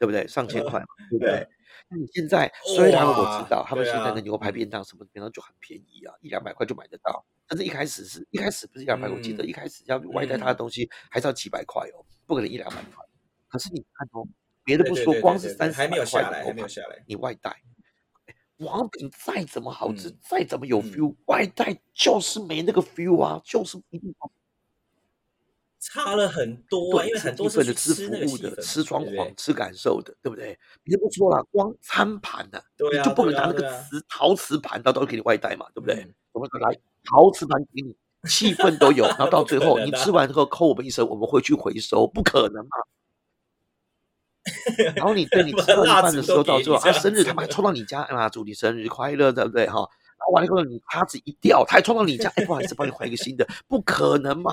[0.00, 0.26] 对不对？
[0.26, 1.48] 上千块嘛， 对不对？
[1.88, 7.24] 那你现在虽然我知道他们现在的牛排便当什么便当就很便宜啊，一两百块就买得到。
[7.46, 13.04] 但是一开始是一开始不是一两百，我记得一开始要外带他的东西还是要几百块哦，不可能一两百块。
[13.46, 14.26] 可是你看哦，
[14.64, 17.54] 别的不说，光是三十块的牛排，你外带，
[18.56, 24.12] 王品再怎么好吃，再怎么有 feel，外带就是没那个 feel 啊，就是一定。
[25.92, 30.58] 差了很多，因为很多是吃服务的、吃装潢、吃感受的，对不对？
[30.82, 32.62] 别不说了，光餐盘的，
[32.92, 36.06] 你就不能拿那个瓷陶瓷盘，到到给你外带嘛，对不对？
[36.32, 37.96] 我们来陶瓷盘给你，
[38.28, 42.70] 气氛都有，然后到最 后你吃完之后扣我们一声，我们会去回收，不可能嘛？
[44.96, 49.66] 然后你 对你吃完饭的时候，到最后啊，生日他们还冲到你家，啊，祝你生日快乐，对不对？
[49.68, 54.50] 哈，然后完了以后你叉子一掉，他还冲到你家，哎，不好意思，帮你换一个新的，不可能嘛？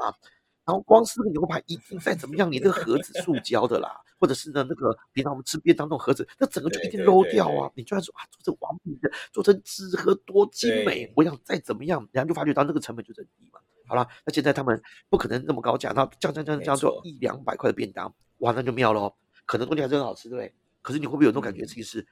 [0.66, 7.70] 然后光是那个牛排，一定再怎么样，你那个盒子塑胶的啦，或者是呢那个平常我们吃便当那种盒子，那整个就一定漏掉啊！
[7.76, 13.60] 你就算说啊，做成王品的，做成纸盒多精美，我想再怎么样，人家就发觉到那个成本就很低嘛。
[13.86, 19.14] 好了，那现在他们不可能那么高价，那降降降降做一两百块的便当，哇，那就妙喽！
[19.46, 20.54] 可能东西还是很好吃，对不对？
[20.82, 22.08] 可是你会不会有那种感觉，其实是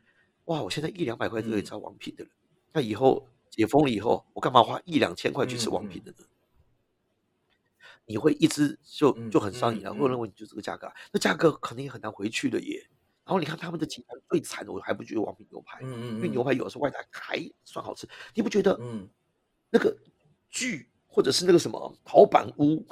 [0.45, 2.29] 哇，我现在一两百块就可以吃王品的了，
[2.73, 6.17] 那以后解封了以后，我干嘛花一两千块去吃王品的呢？
[8.05, 12.81] 你会一直就就很上瘾了，或者认为你就这个价格，那价格肯定也很难回去的耶。
[13.23, 18.77] 然后你看他们的集团最惨的，我还不觉得王品牛排，因为牛排有的时候外带还算好吃，你不觉得？
[18.81, 19.07] 嗯，
[19.69, 19.95] 那个
[20.49, 22.85] 剧或者是那个什么陶板屋，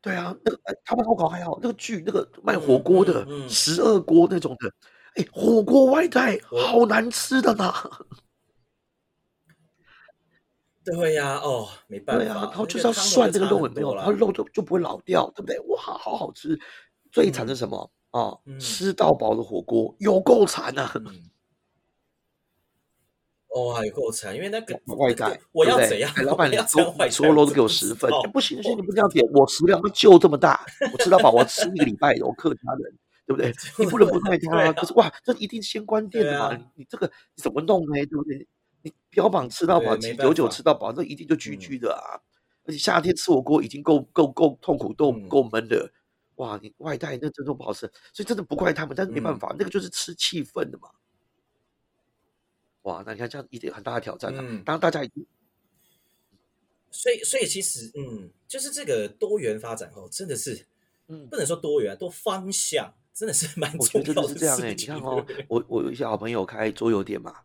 [0.00, 4.72] 对啊，那个他们烧烤还好，那个剧那个卖火锅的十二锅那种的，
[5.14, 7.72] 哎，火锅外带好难吃的呢。
[10.94, 15.58] 对呀，哦，没办法，对啊，然后就是要涮这个肉没有，然后肉就就不会老掉，对不对？
[15.68, 16.58] 哇，好好吃！
[17.10, 18.36] 最惨是什么啊？
[18.58, 20.90] 吃到饱的火锅有够惨呐！
[23.48, 26.12] 哇， 有够惨，因为那个外带，我要怎样？
[26.24, 26.56] 老板，你
[27.10, 32.94] 所有肉都给我十份，不行不行，你不这样点，我食量就这么大，我吃到饱，我吃一个礼拜，我客家人，
[33.26, 33.52] 对不对？
[33.78, 37.94] 你不能不带他，可是哇，这一定先关店的嘛，你你这个怎么弄呢？
[38.06, 38.46] 对不对？
[38.86, 42.22] 你标榜吃到饱，九九吃到饱，那一定就居居的啊！
[42.64, 45.90] 而且夏天吃火锅已经够够够痛苦、够够闷的，
[46.36, 46.56] 哇！
[46.62, 47.80] 你外带那真的不好吃，
[48.12, 50.88] 所以真的不怪他们，但是没办法，那个就是吃气氛的嘛。
[52.82, 53.02] 哇！
[53.04, 54.38] 那你看这样一定很大的挑战啊！
[54.64, 55.26] 当然大家已经，
[56.92, 60.66] 所以所以其实嗯，就是这个多元发展哦，真的是
[61.08, 64.28] 嗯，不能说多元，多方向真的是蛮重要的。
[64.28, 67.42] 是这样哎，你看 哦，我我有一些好朋友开桌游店嘛。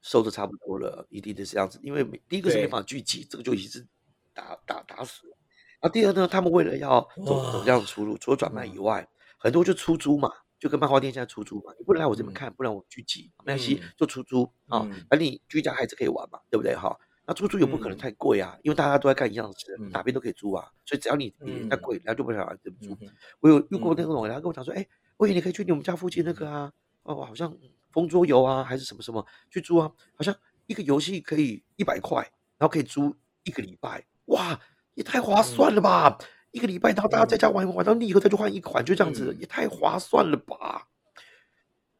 [0.00, 3.86] 收的差不多了，一定是这样子，因为没第一个是没法聚集，这个就已经是
[4.32, 5.36] 打打打死了。
[5.80, 16.98] 啊第二呢，他们为了要走走这样的出路，除了转卖以外，很多就出租嘛，就跟漫画店现在出租嘛，你不能来我这边看，不然我聚集没关系，就出租啊，而你居家还是可以玩嘛，对不对哈？
[17.26, 22.98] 那出租也不可能太贵啊，因为大家都在干一样的事，哪边都可以租啊，所以只要你你太贵，人家就不想来这边租。
[23.40, 24.86] 我有遇过那种，人家跟我讲说，哎，
[25.18, 26.72] 魏你可以去你们家附近那个啊，
[27.02, 27.56] 哦，好像。
[27.90, 29.90] 封桌游啊，还是什么什么去租啊？
[30.14, 30.34] 好像
[30.66, 32.22] 一个游戏可以一百块，
[32.58, 33.14] 然后可以租
[33.44, 34.60] 一个礼拜，哇，
[34.94, 36.18] 也太划算了吧！
[36.50, 40.88] 一个礼拜，然后大家在家玩一玩，然后你以后再去换一款，就这样子，也太划算了吧！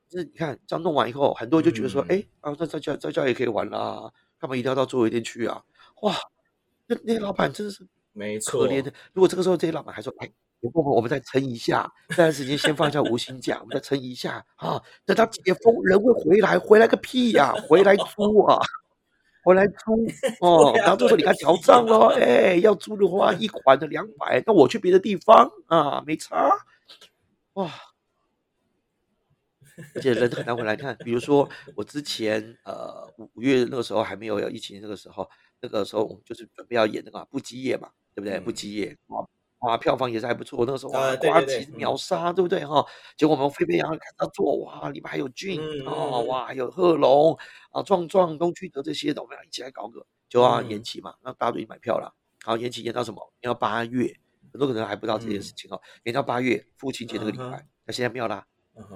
[0.08, 5.64] 就是你看这样弄完以后，很多人就觉得说，哎，啊，在在家在家也可以玩啦，干嘛一定要到桌游店去啊？
[6.02, 6.14] 哇，
[6.86, 8.92] 那那些老板真的是没错，可怜的。
[9.12, 10.30] 如果这个时候这些老板还说，哎。
[10.60, 14.82] 有部分我们再撑一下，这段时间先放一下无薪假，我们再撑一下啊！
[15.04, 17.52] 等到解封，人会回来，回来个屁呀！
[17.68, 18.58] 回来租啊，
[19.44, 20.06] 回来租
[20.40, 20.72] 哦。
[20.76, 26.50] 然后就说你看调账咯，哎，要租的话一款的两百，那我去别的地方啊，没差。
[27.52, 27.72] 哇，
[29.94, 30.74] 而且人很难回来。
[30.74, 35.30] 看，比如说我之前呃五月那个时候还没有有疫情那个时候，
[35.60, 38.40] 那个时候我们就是准备要演那个不羁夜嘛，对不对？
[38.40, 39.24] 不羁夜哇
[39.60, 40.64] 哇，票房也是还不错。
[40.64, 42.84] 那个时候哇，瓜吉秒杀，对不对哈？
[43.16, 47.36] 结果我们飞飞扬看到做哇，里面还有俊哦，哇，还有贺龙
[47.72, 52.14] 啊，壮壮、东区德这些的，我们要一起来搞个，就要延期嘛，那大家都已经买票了。
[52.44, 53.32] 好，延期延到什么？
[53.40, 54.14] 延到八月，
[54.52, 55.80] 很多可能还不知道这件事情哦。
[56.04, 58.46] 延到八月父亲节那个礼拜，那现在没有啦。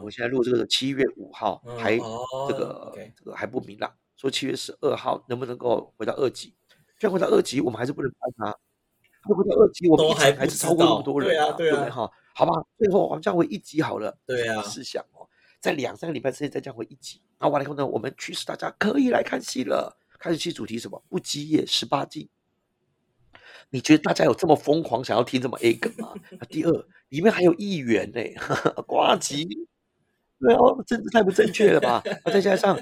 [0.00, 6.54] 我现在录这个七月五号，还这个这个还不明朗，说七月十二号能不能够回到二级？
[7.00, 8.18] 虽然回到二级，我们还是不能拍
[9.22, 9.34] 他。
[9.34, 11.90] 回到二级，我们还还是超过那么多人啊，对不对？
[11.90, 14.16] 哈，好吧，最后我们降回一级好了。
[14.26, 15.28] 对啊，试想哦，
[15.60, 19.96] 在两三个礼拜之内再降回一级，那完了以后呢，我们驱使大家可以来看戏了。
[20.18, 21.02] 看戏主题什么？
[21.08, 22.28] 不羁夜十八禁。
[23.70, 26.14] 你觉得大家有这么疯狂想要听这么 A 梗吗？
[26.48, 28.20] 第二，里面还有议员呢，
[28.86, 29.66] 瓜吉，
[30.42, 32.02] 对哦，政治太不正确了吧？
[32.26, 32.76] 再加上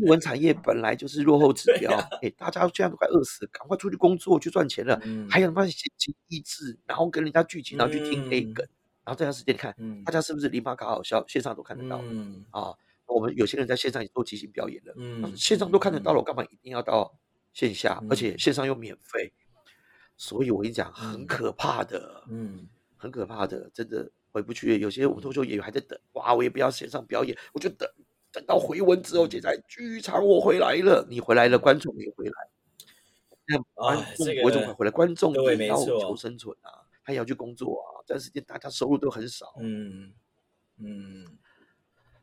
[0.00, 4.98] 日文产业本来就是落后指标，哎，大家现在都快饿死，赶快出去工作去赚钱了，
[5.28, 8.66] 还有他妈心情意志，然后跟人家剧情，然后去听 A 梗，
[9.04, 11.22] 然后这段时间看，大家是不是零八卡好笑？
[11.28, 12.02] 线上都看得到，
[12.50, 12.72] 啊，
[13.06, 14.94] 我们有些人在线上也做即兴表演了，
[15.36, 17.14] 线上都看得到了，我干嘛一定要到
[17.52, 18.02] 线下？
[18.08, 19.32] 而且线上又免费。
[20.16, 24.78] 所以我跟你讲，很可怕的，嗯，很可怕的，真的回不去。
[24.80, 27.88] 有些我脱口秀演员还在等，哇，我也不要线上表演，我就等
[28.32, 32.32] 等到回文之后，接下来剧场我回来了，你回来了，观众也回来，
[33.46, 34.90] 那观众为什么回来？
[34.90, 36.70] 观众也要求生存啊，
[37.04, 40.12] 他也要去工作啊，这段时间大家收入都很少，嗯
[40.78, 41.26] 嗯，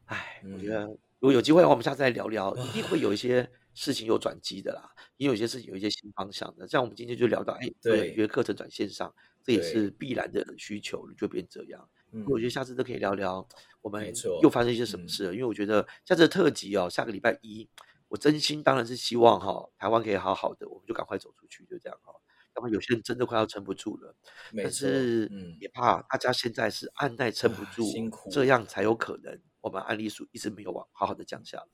[0.05, 0.85] 哎，我觉得
[1.19, 3.49] 如果有机会的话，我们下次再聊聊，一定会有一些。
[3.75, 6.67] 事情有转机的啦，也有一些事情有一些新方向的。
[6.67, 11.89] 像我们今天就聊到，哎，对，约课程转线上，这也是必然的需求，就变这样。
[12.27, 13.47] 我觉得下次都可以聊聊，
[13.81, 15.33] 我们又发生一些什么事了。
[15.33, 17.67] 因为我觉得下次特辑哦，下个礼拜一，
[18.07, 22.13] 我真心当然是希望哈，台湾可以好好的，我们就赶快走出去，就这样哈。
[22.55, 24.15] 要不然有些人真的快要撑不住了，
[24.57, 25.29] 但是
[25.61, 31.65] 也怕大家现在是按耐撑不住，辛苦，这样才有可能我们案例数一直没有往好好的降下来。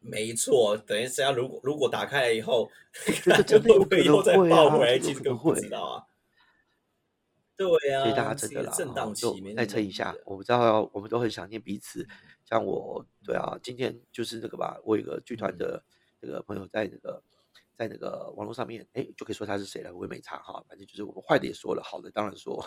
[0.00, 2.70] 没错，等于是要如果如果打开了以后，
[3.06, 4.98] 会不会以后再爆回来？
[4.98, 6.13] 其实更不知道啊。
[7.56, 8.72] 对啊，所以大家真的啦，
[9.14, 10.14] 就再撑一下。
[10.24, 12.06] 我不知道，我们都很想念彼此。
[12.44, 15.82] 像我，对啊，今天就是那个吧，我有个剧团的
[16.20, 17.22] 那个朋友在那个
[17.76, 20.62] 在那个网络上面，哎，就可以说他是谁了，我也没查哈。
[20.68, 22.60] 反正就是我们坏的也说了，好的当然说。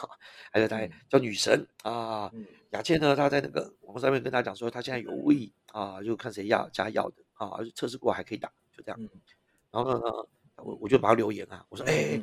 [0.52, 0.80] 还有他
[1.10, 2.32] 叫女神啊，
[2.72, 7.24] 雅倩呢，她在那个网络上面跟他讲说，她现在有胃啊，就看谁要加药的。
[7.34, 9.00] 啊，而且测试过还可以打，就这样。
[9.70, 10.02] 然后呢，
[10.56, 12.20] 我我就把他留言啊，我说，哎，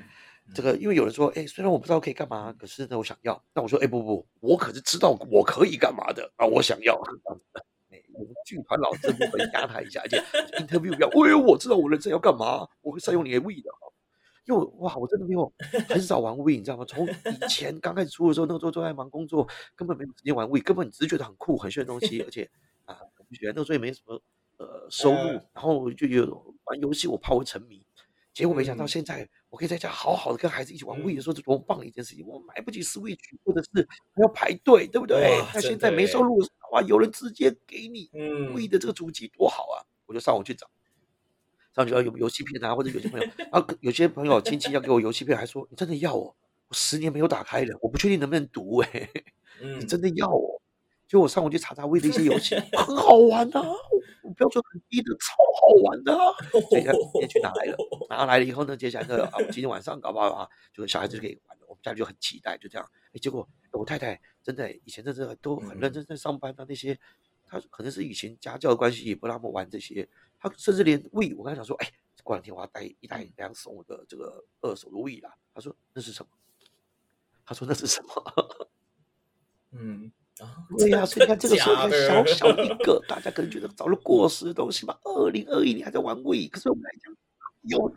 [0.53, 3.43] 这个因为有人说，哎，虽然我不知道可以干嘛，可是呢，我想要。
[3.55, 7.01] 那我说，哎，不不，我可是知道我可以干嘛的啊，我想要。
[7.91, 10.19] 哎，我们剧团老师部分压他一下，而且
[10.59, 13.71] interview 要， 哎呦，我知道我人生要干嘛，我会善用你的 We 的。
[14.47, 15.51] 因为哇，我真的没有
[15.89, 16.85] 很少玩 We，你知道吗？
[16.85, 22.51] 从以前刚开始出的时候，那个时候都在忙工作，根本没有时间玩 We，根本只是觉得很酷、很炫的东西，而且
[22.85, 24.21] 啊，我不觉得那个时候也没什么。
[24.57, 25.17] 呃，收入，
[25.53, 27.85] 然后就有玩游戏，我怕会沉迷。
[28.33, 32.27] 结果没想到现在，我可以在家好好的跟孩子一起玩 Wii 的时候，是多棒的一件事情。
[32.27, 35.41] 我买不起 Switch，或者是还要排队，对不对？
[35.55, 39.87] 那现在没收入，的话，有人直接给你 Wii 的这个主机，多好啊！
[40.07, 40.69] 我就上网去找，
[41.73, 46.35] 上去要有游戏片啊，或者有些朋友啊，有些朋友亲戚要给我游戏片，还说你真的要哦？
[46.67, 49.09] 我十年没有打开了，我不确定能不能读哎。
[49.79, 50.61] 你真的要哦？
[51.07, 53.63] 就我上网去查查 Wii 的一些游戏， 很好玩啊。
[54.35, 56.13] 标准很低的，超好玩的。
[56.69, 56.83] 所以
[57.21, 57.77] 今去拿来了，
[58.09, 61.65] 拿来了以后呢，接下来呢，啊，今天晚上搞不好啊，就是小孩子就可以玩了。
[61.69, 62.91] 我们家就很期待，就这样。
[63.13, 66.99] 哎，结果我太太真的以前真的都很认真在上班的那些，
[67.47, 70.09] 她可能是以前家教的关系，也不让他们玩这些。
[70.39, 71.91] 她甚至连 We，我刚才讲说，哎，
[72.23, 75.35] 过两天我要带一台两手的这个二手的 We 啦。
[75.55, 76.31] 她说那是什么？
[77.45, 78.69] 她说那是什么？
[79.73, 80.13] 嗯。
[80.77, 84.99] 对呀，所以你看这个时候，小小一个，大家可能觉得早就过时的东西嘛。
[85.05, 87.15] 二零二一年还在玩 We，可是我们来讲
[87.63, 87.95] 有，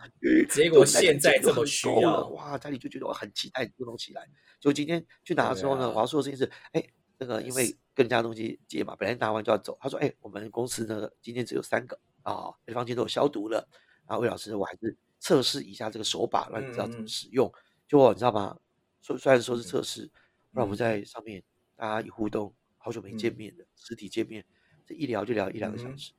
[0.47, 4.21] 结果现在这么需要，哇，家里就觉得我很期待这东西来。
[4.59, 6.83] 就今天去拿的时候呢，我要说的事情是，哎，
[7.17, 9.75] 那个因为跟人家东西借嘛，本来拿完就要走。
[9.81, 13.67] 他说，哎，我们公司呢今天只有三个啊，每房间都有消毒了。
[14.07, 17.51] 然后魏老师，我还是测试一下这个手把，让你知道怎么使用。
[17.87, 18.55] 就你知道吗？
[19.01, 20.05] 虽虽然说是测试，
[20.51, 21.43] 不然我们在上面。
[21.77, 24.43] 大家一互动，好久没见面了，实体见面，
[24.85, 26.11] 这一聊就聊一两个小时，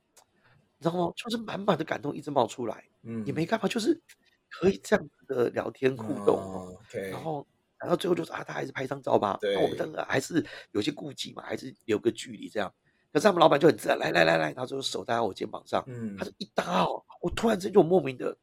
[0.77, 1.13] 你知道吗？
[1.15, 4.01] 就是满满的感动一直冒出来，嗯，也没干嘛，就是
[4.49, 6.77] 可以这样子的聊天互动哦，
[7.11, 7.45] 然后
[7.77, 9.37] 然后最后就是啊，他还是拍张照吧。
[9.41, 12.73] 对，那我们当然还是有些顾忌嘛，还是留个距离这样。
[13.11, 18.37] 可是他们老板就很自然，来来来来，他就手搭在我肩膀上，嗯，他就一搭哦，我突然之间就莫名的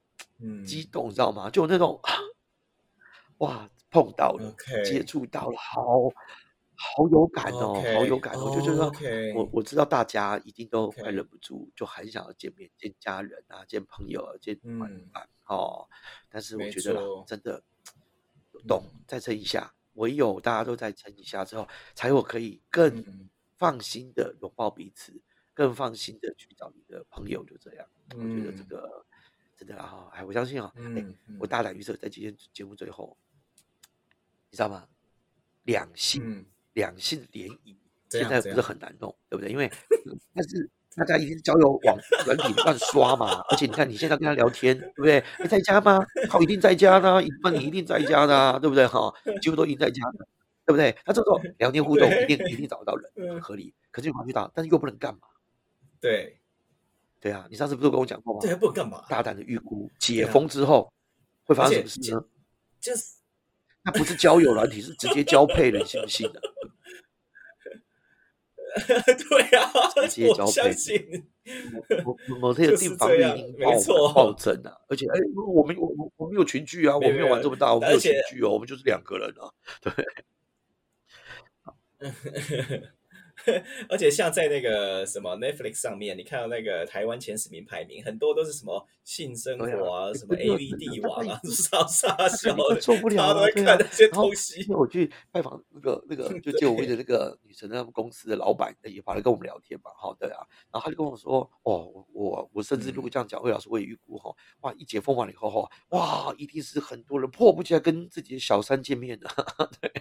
[0.66, 1.48] 激动，你知道吗？
[1.48, 1.98] 就有那种
[3.38, 4.54] 哇，碰到了，
[4.84, 6.10] 接触到了，好
[6.76, 8.90] 好有感哦，好有感哦，就觉得
[9.34, 15.88] 我我知道大家一定都快忍不住，就很想要见面，见家人啊，见朋友，见同伴哦。
[16.28, 17.62] 但是我觉得真的。
[18.66, 19.72] 懂，再撑一下。
[19.92, 25.12] 唯有大家都在撑一下之后，才有可以更放心的拥抱彼此，
[25.54, 27.44] 更放心的去找你的朋友。
[27.44, 29.06] 就这样，我觉得这个
[29.56, 31.06] 真的啊，哎，我相信啊，哎，
[31.38, 33.16] 我大胆预测，在今天节目最后，
[34.50, 34.88] 你知道吗？
[35.62, 36.44] 两性
[36.76, 37.76] 两性联谊
[38.08, 39.50] 现在不是很难弄，对不对？
[39.50, 39.68] 因为
[40.32, 40.70] 但是。
[40.98, 45.22] 大家一定交友网软体乱刷嘛，而且你看你现在跟他聊天，对不对？
[45.42, 46.02] 你在家吗？
[46.26, 48.86] 他一定在家呢，那你一定在家呢，对不对？
[48.86, 49.12] 哈，
[49.42, 50.26] 几乎都一定在家的，
[50.64, 50.96] 对不对？
[51.04, 53.74] 他这种聊天互动一定一定找得到人，很合理。
[53.90, 55.28] 可是你遇到，但是又不能干嘛？
[56.00, 56.38] 对，
[57.20, 58.40] 对啊，你上次不是跟我讲过吗？
[58.40, 59.04] 对，不能干嘛？
[59.06, 60.90] 大胆的预估解封之后
[61.44, 62.24] 会发生什么事呢？
[62.80, 63.15] 就是
[63.86, 66.40] 那不是交友软体，是直接交配的，信不信的？
[68.76, 69.70] 对啊，
[70.06, 74.76] 直接交配某某些地方一定暴暴增啊！
[74.88, 79.48] 而且，哎，我们我我我们有群聚啊，我们没有玩这么大，我们有群聚哦，我们就是两个人啊，
[79.80, 79.92] 对。
[83.88, 94.64] 而且像在那个什么 Netflix 上面，你看到那个台湾前十名排名，很多都是什么性生活啊，什么 AV 帝王啊，傻傻笑的，受不了，他都会看那些东西。
[94.72, 100.46] 我去拜访那个那个 就借我位的那个女神他们公司的老板，也跑来跟我们聊天嘛，好的啊。
[100.72, 109.28] 然后他就跟我说，哦，我我甚至如果这样讲，魏老师我也预估哈，哇，一解封完了以后哈，哇，一定是很多人迫不及待跟自己的小三见面的，
[109.80, 109.92] 对。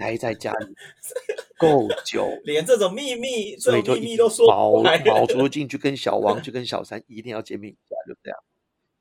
[0.00, 0.66] 待在家里
[1.60, 8.38] 够久，连这种秘密，这种秘密都说毛毛出进去跟小王去跟小三一定要见面一下，就这样。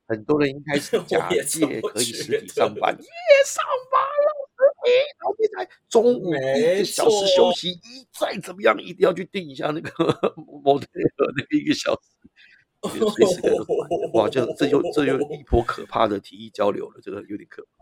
[0.07, 3.07] 很多人应该是 假借可以实体上班，耶，
[3.45, 4.27] 上班了，
[4.85, 4.89] 哎，
[5.19, 10.33] 然后现在中午一个小时休息，一再怎么样一定要去定一下那个
[10.63, 13.51] 某天轮那个一个小时，随时在。
[14.13, 17.78] 哇，这这又这又一波可怕的提议交流了，这个有点可怕。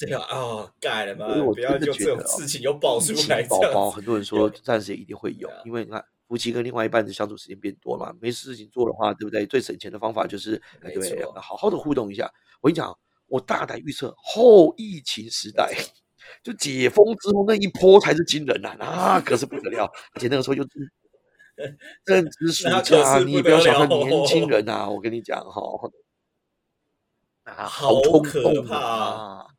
[0.00, 1.26] 这个啊，改了嘛？
[1.52, 3.42] 不要就这种事情又爆出来。
[3.42, 9.44] 宝宝，很多人说暂时也一定会有，因为你看夫妻跟另外一半的相处时间变多了嘛，没事情做的话，对不对？
[9.44, 12.32] 最省钱的方法就是，对，好好的互动一下。
[12.62, 12.96] 我跟你讲，
[13.26, 15.70] 我大胆预测，后疫情时代
[16.42, 19.84] 就解封之后那一波才是惊人呐，那可是不得了。
[20.14, 20.64] 而且那个时候就
[22.06, 25.60] 正值暑假，你不要小看年轻人呐，我跟你讲哈，
[27.44, 29.49] 啊，好可怕。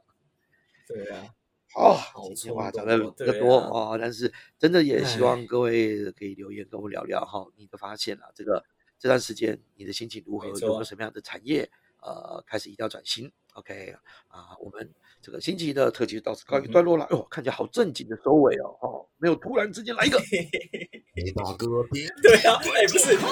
[0.93, 1.33] 对啊，
[1.73, 8.63] 好，今天话讲的比较多啊，但是真的也希望各位可以留言跟我聊聊哈，你的发现啊，这个
[8.99, 10.47] 这段时间你的心情如何？
[10.47, 11.71] 有没有什么样的产业
[12.01, 13.95] 呃开始一定要转型？OK
[14.27, 17.05] 啊，我们这个星期的特辑到此告一段落了。
[17.09, 20.19] 哦，看起来好正经的收尾哦，哈，没有突然之间来一个
[21.35, 23.15] 大哥兵， 对啊，哎，不是，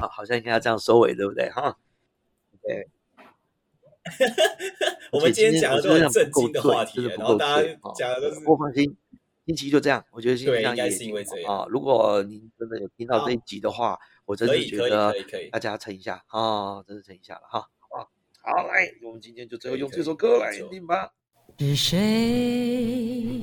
[0.00, 1.48] 好，好像应该要这样收尾，对不对？
[1.50, 1.78] 哈
[2.54, 2.88] ，OK。
[5.12, 8.96] 我们今天讲的都是震惊的话题，然后大家讲的都是播放心。
[9.44, 11.66] 星期一就这样，我觉得星期一应该是因为这样啊。
[11.68, 15.12] 如果您真的有听到这一集的话，我真的觉得
[15.50, 17.68] 大家撑一下啊，真的撑一下了哈。
[17.90, 18.08] 好，
[18.42, 21.12] 好来，我们今天就最后用这首歌来定吧。
[21.58, 23.42] 是谁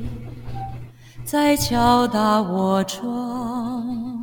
[1.25, 4.18] 在敲打我窗？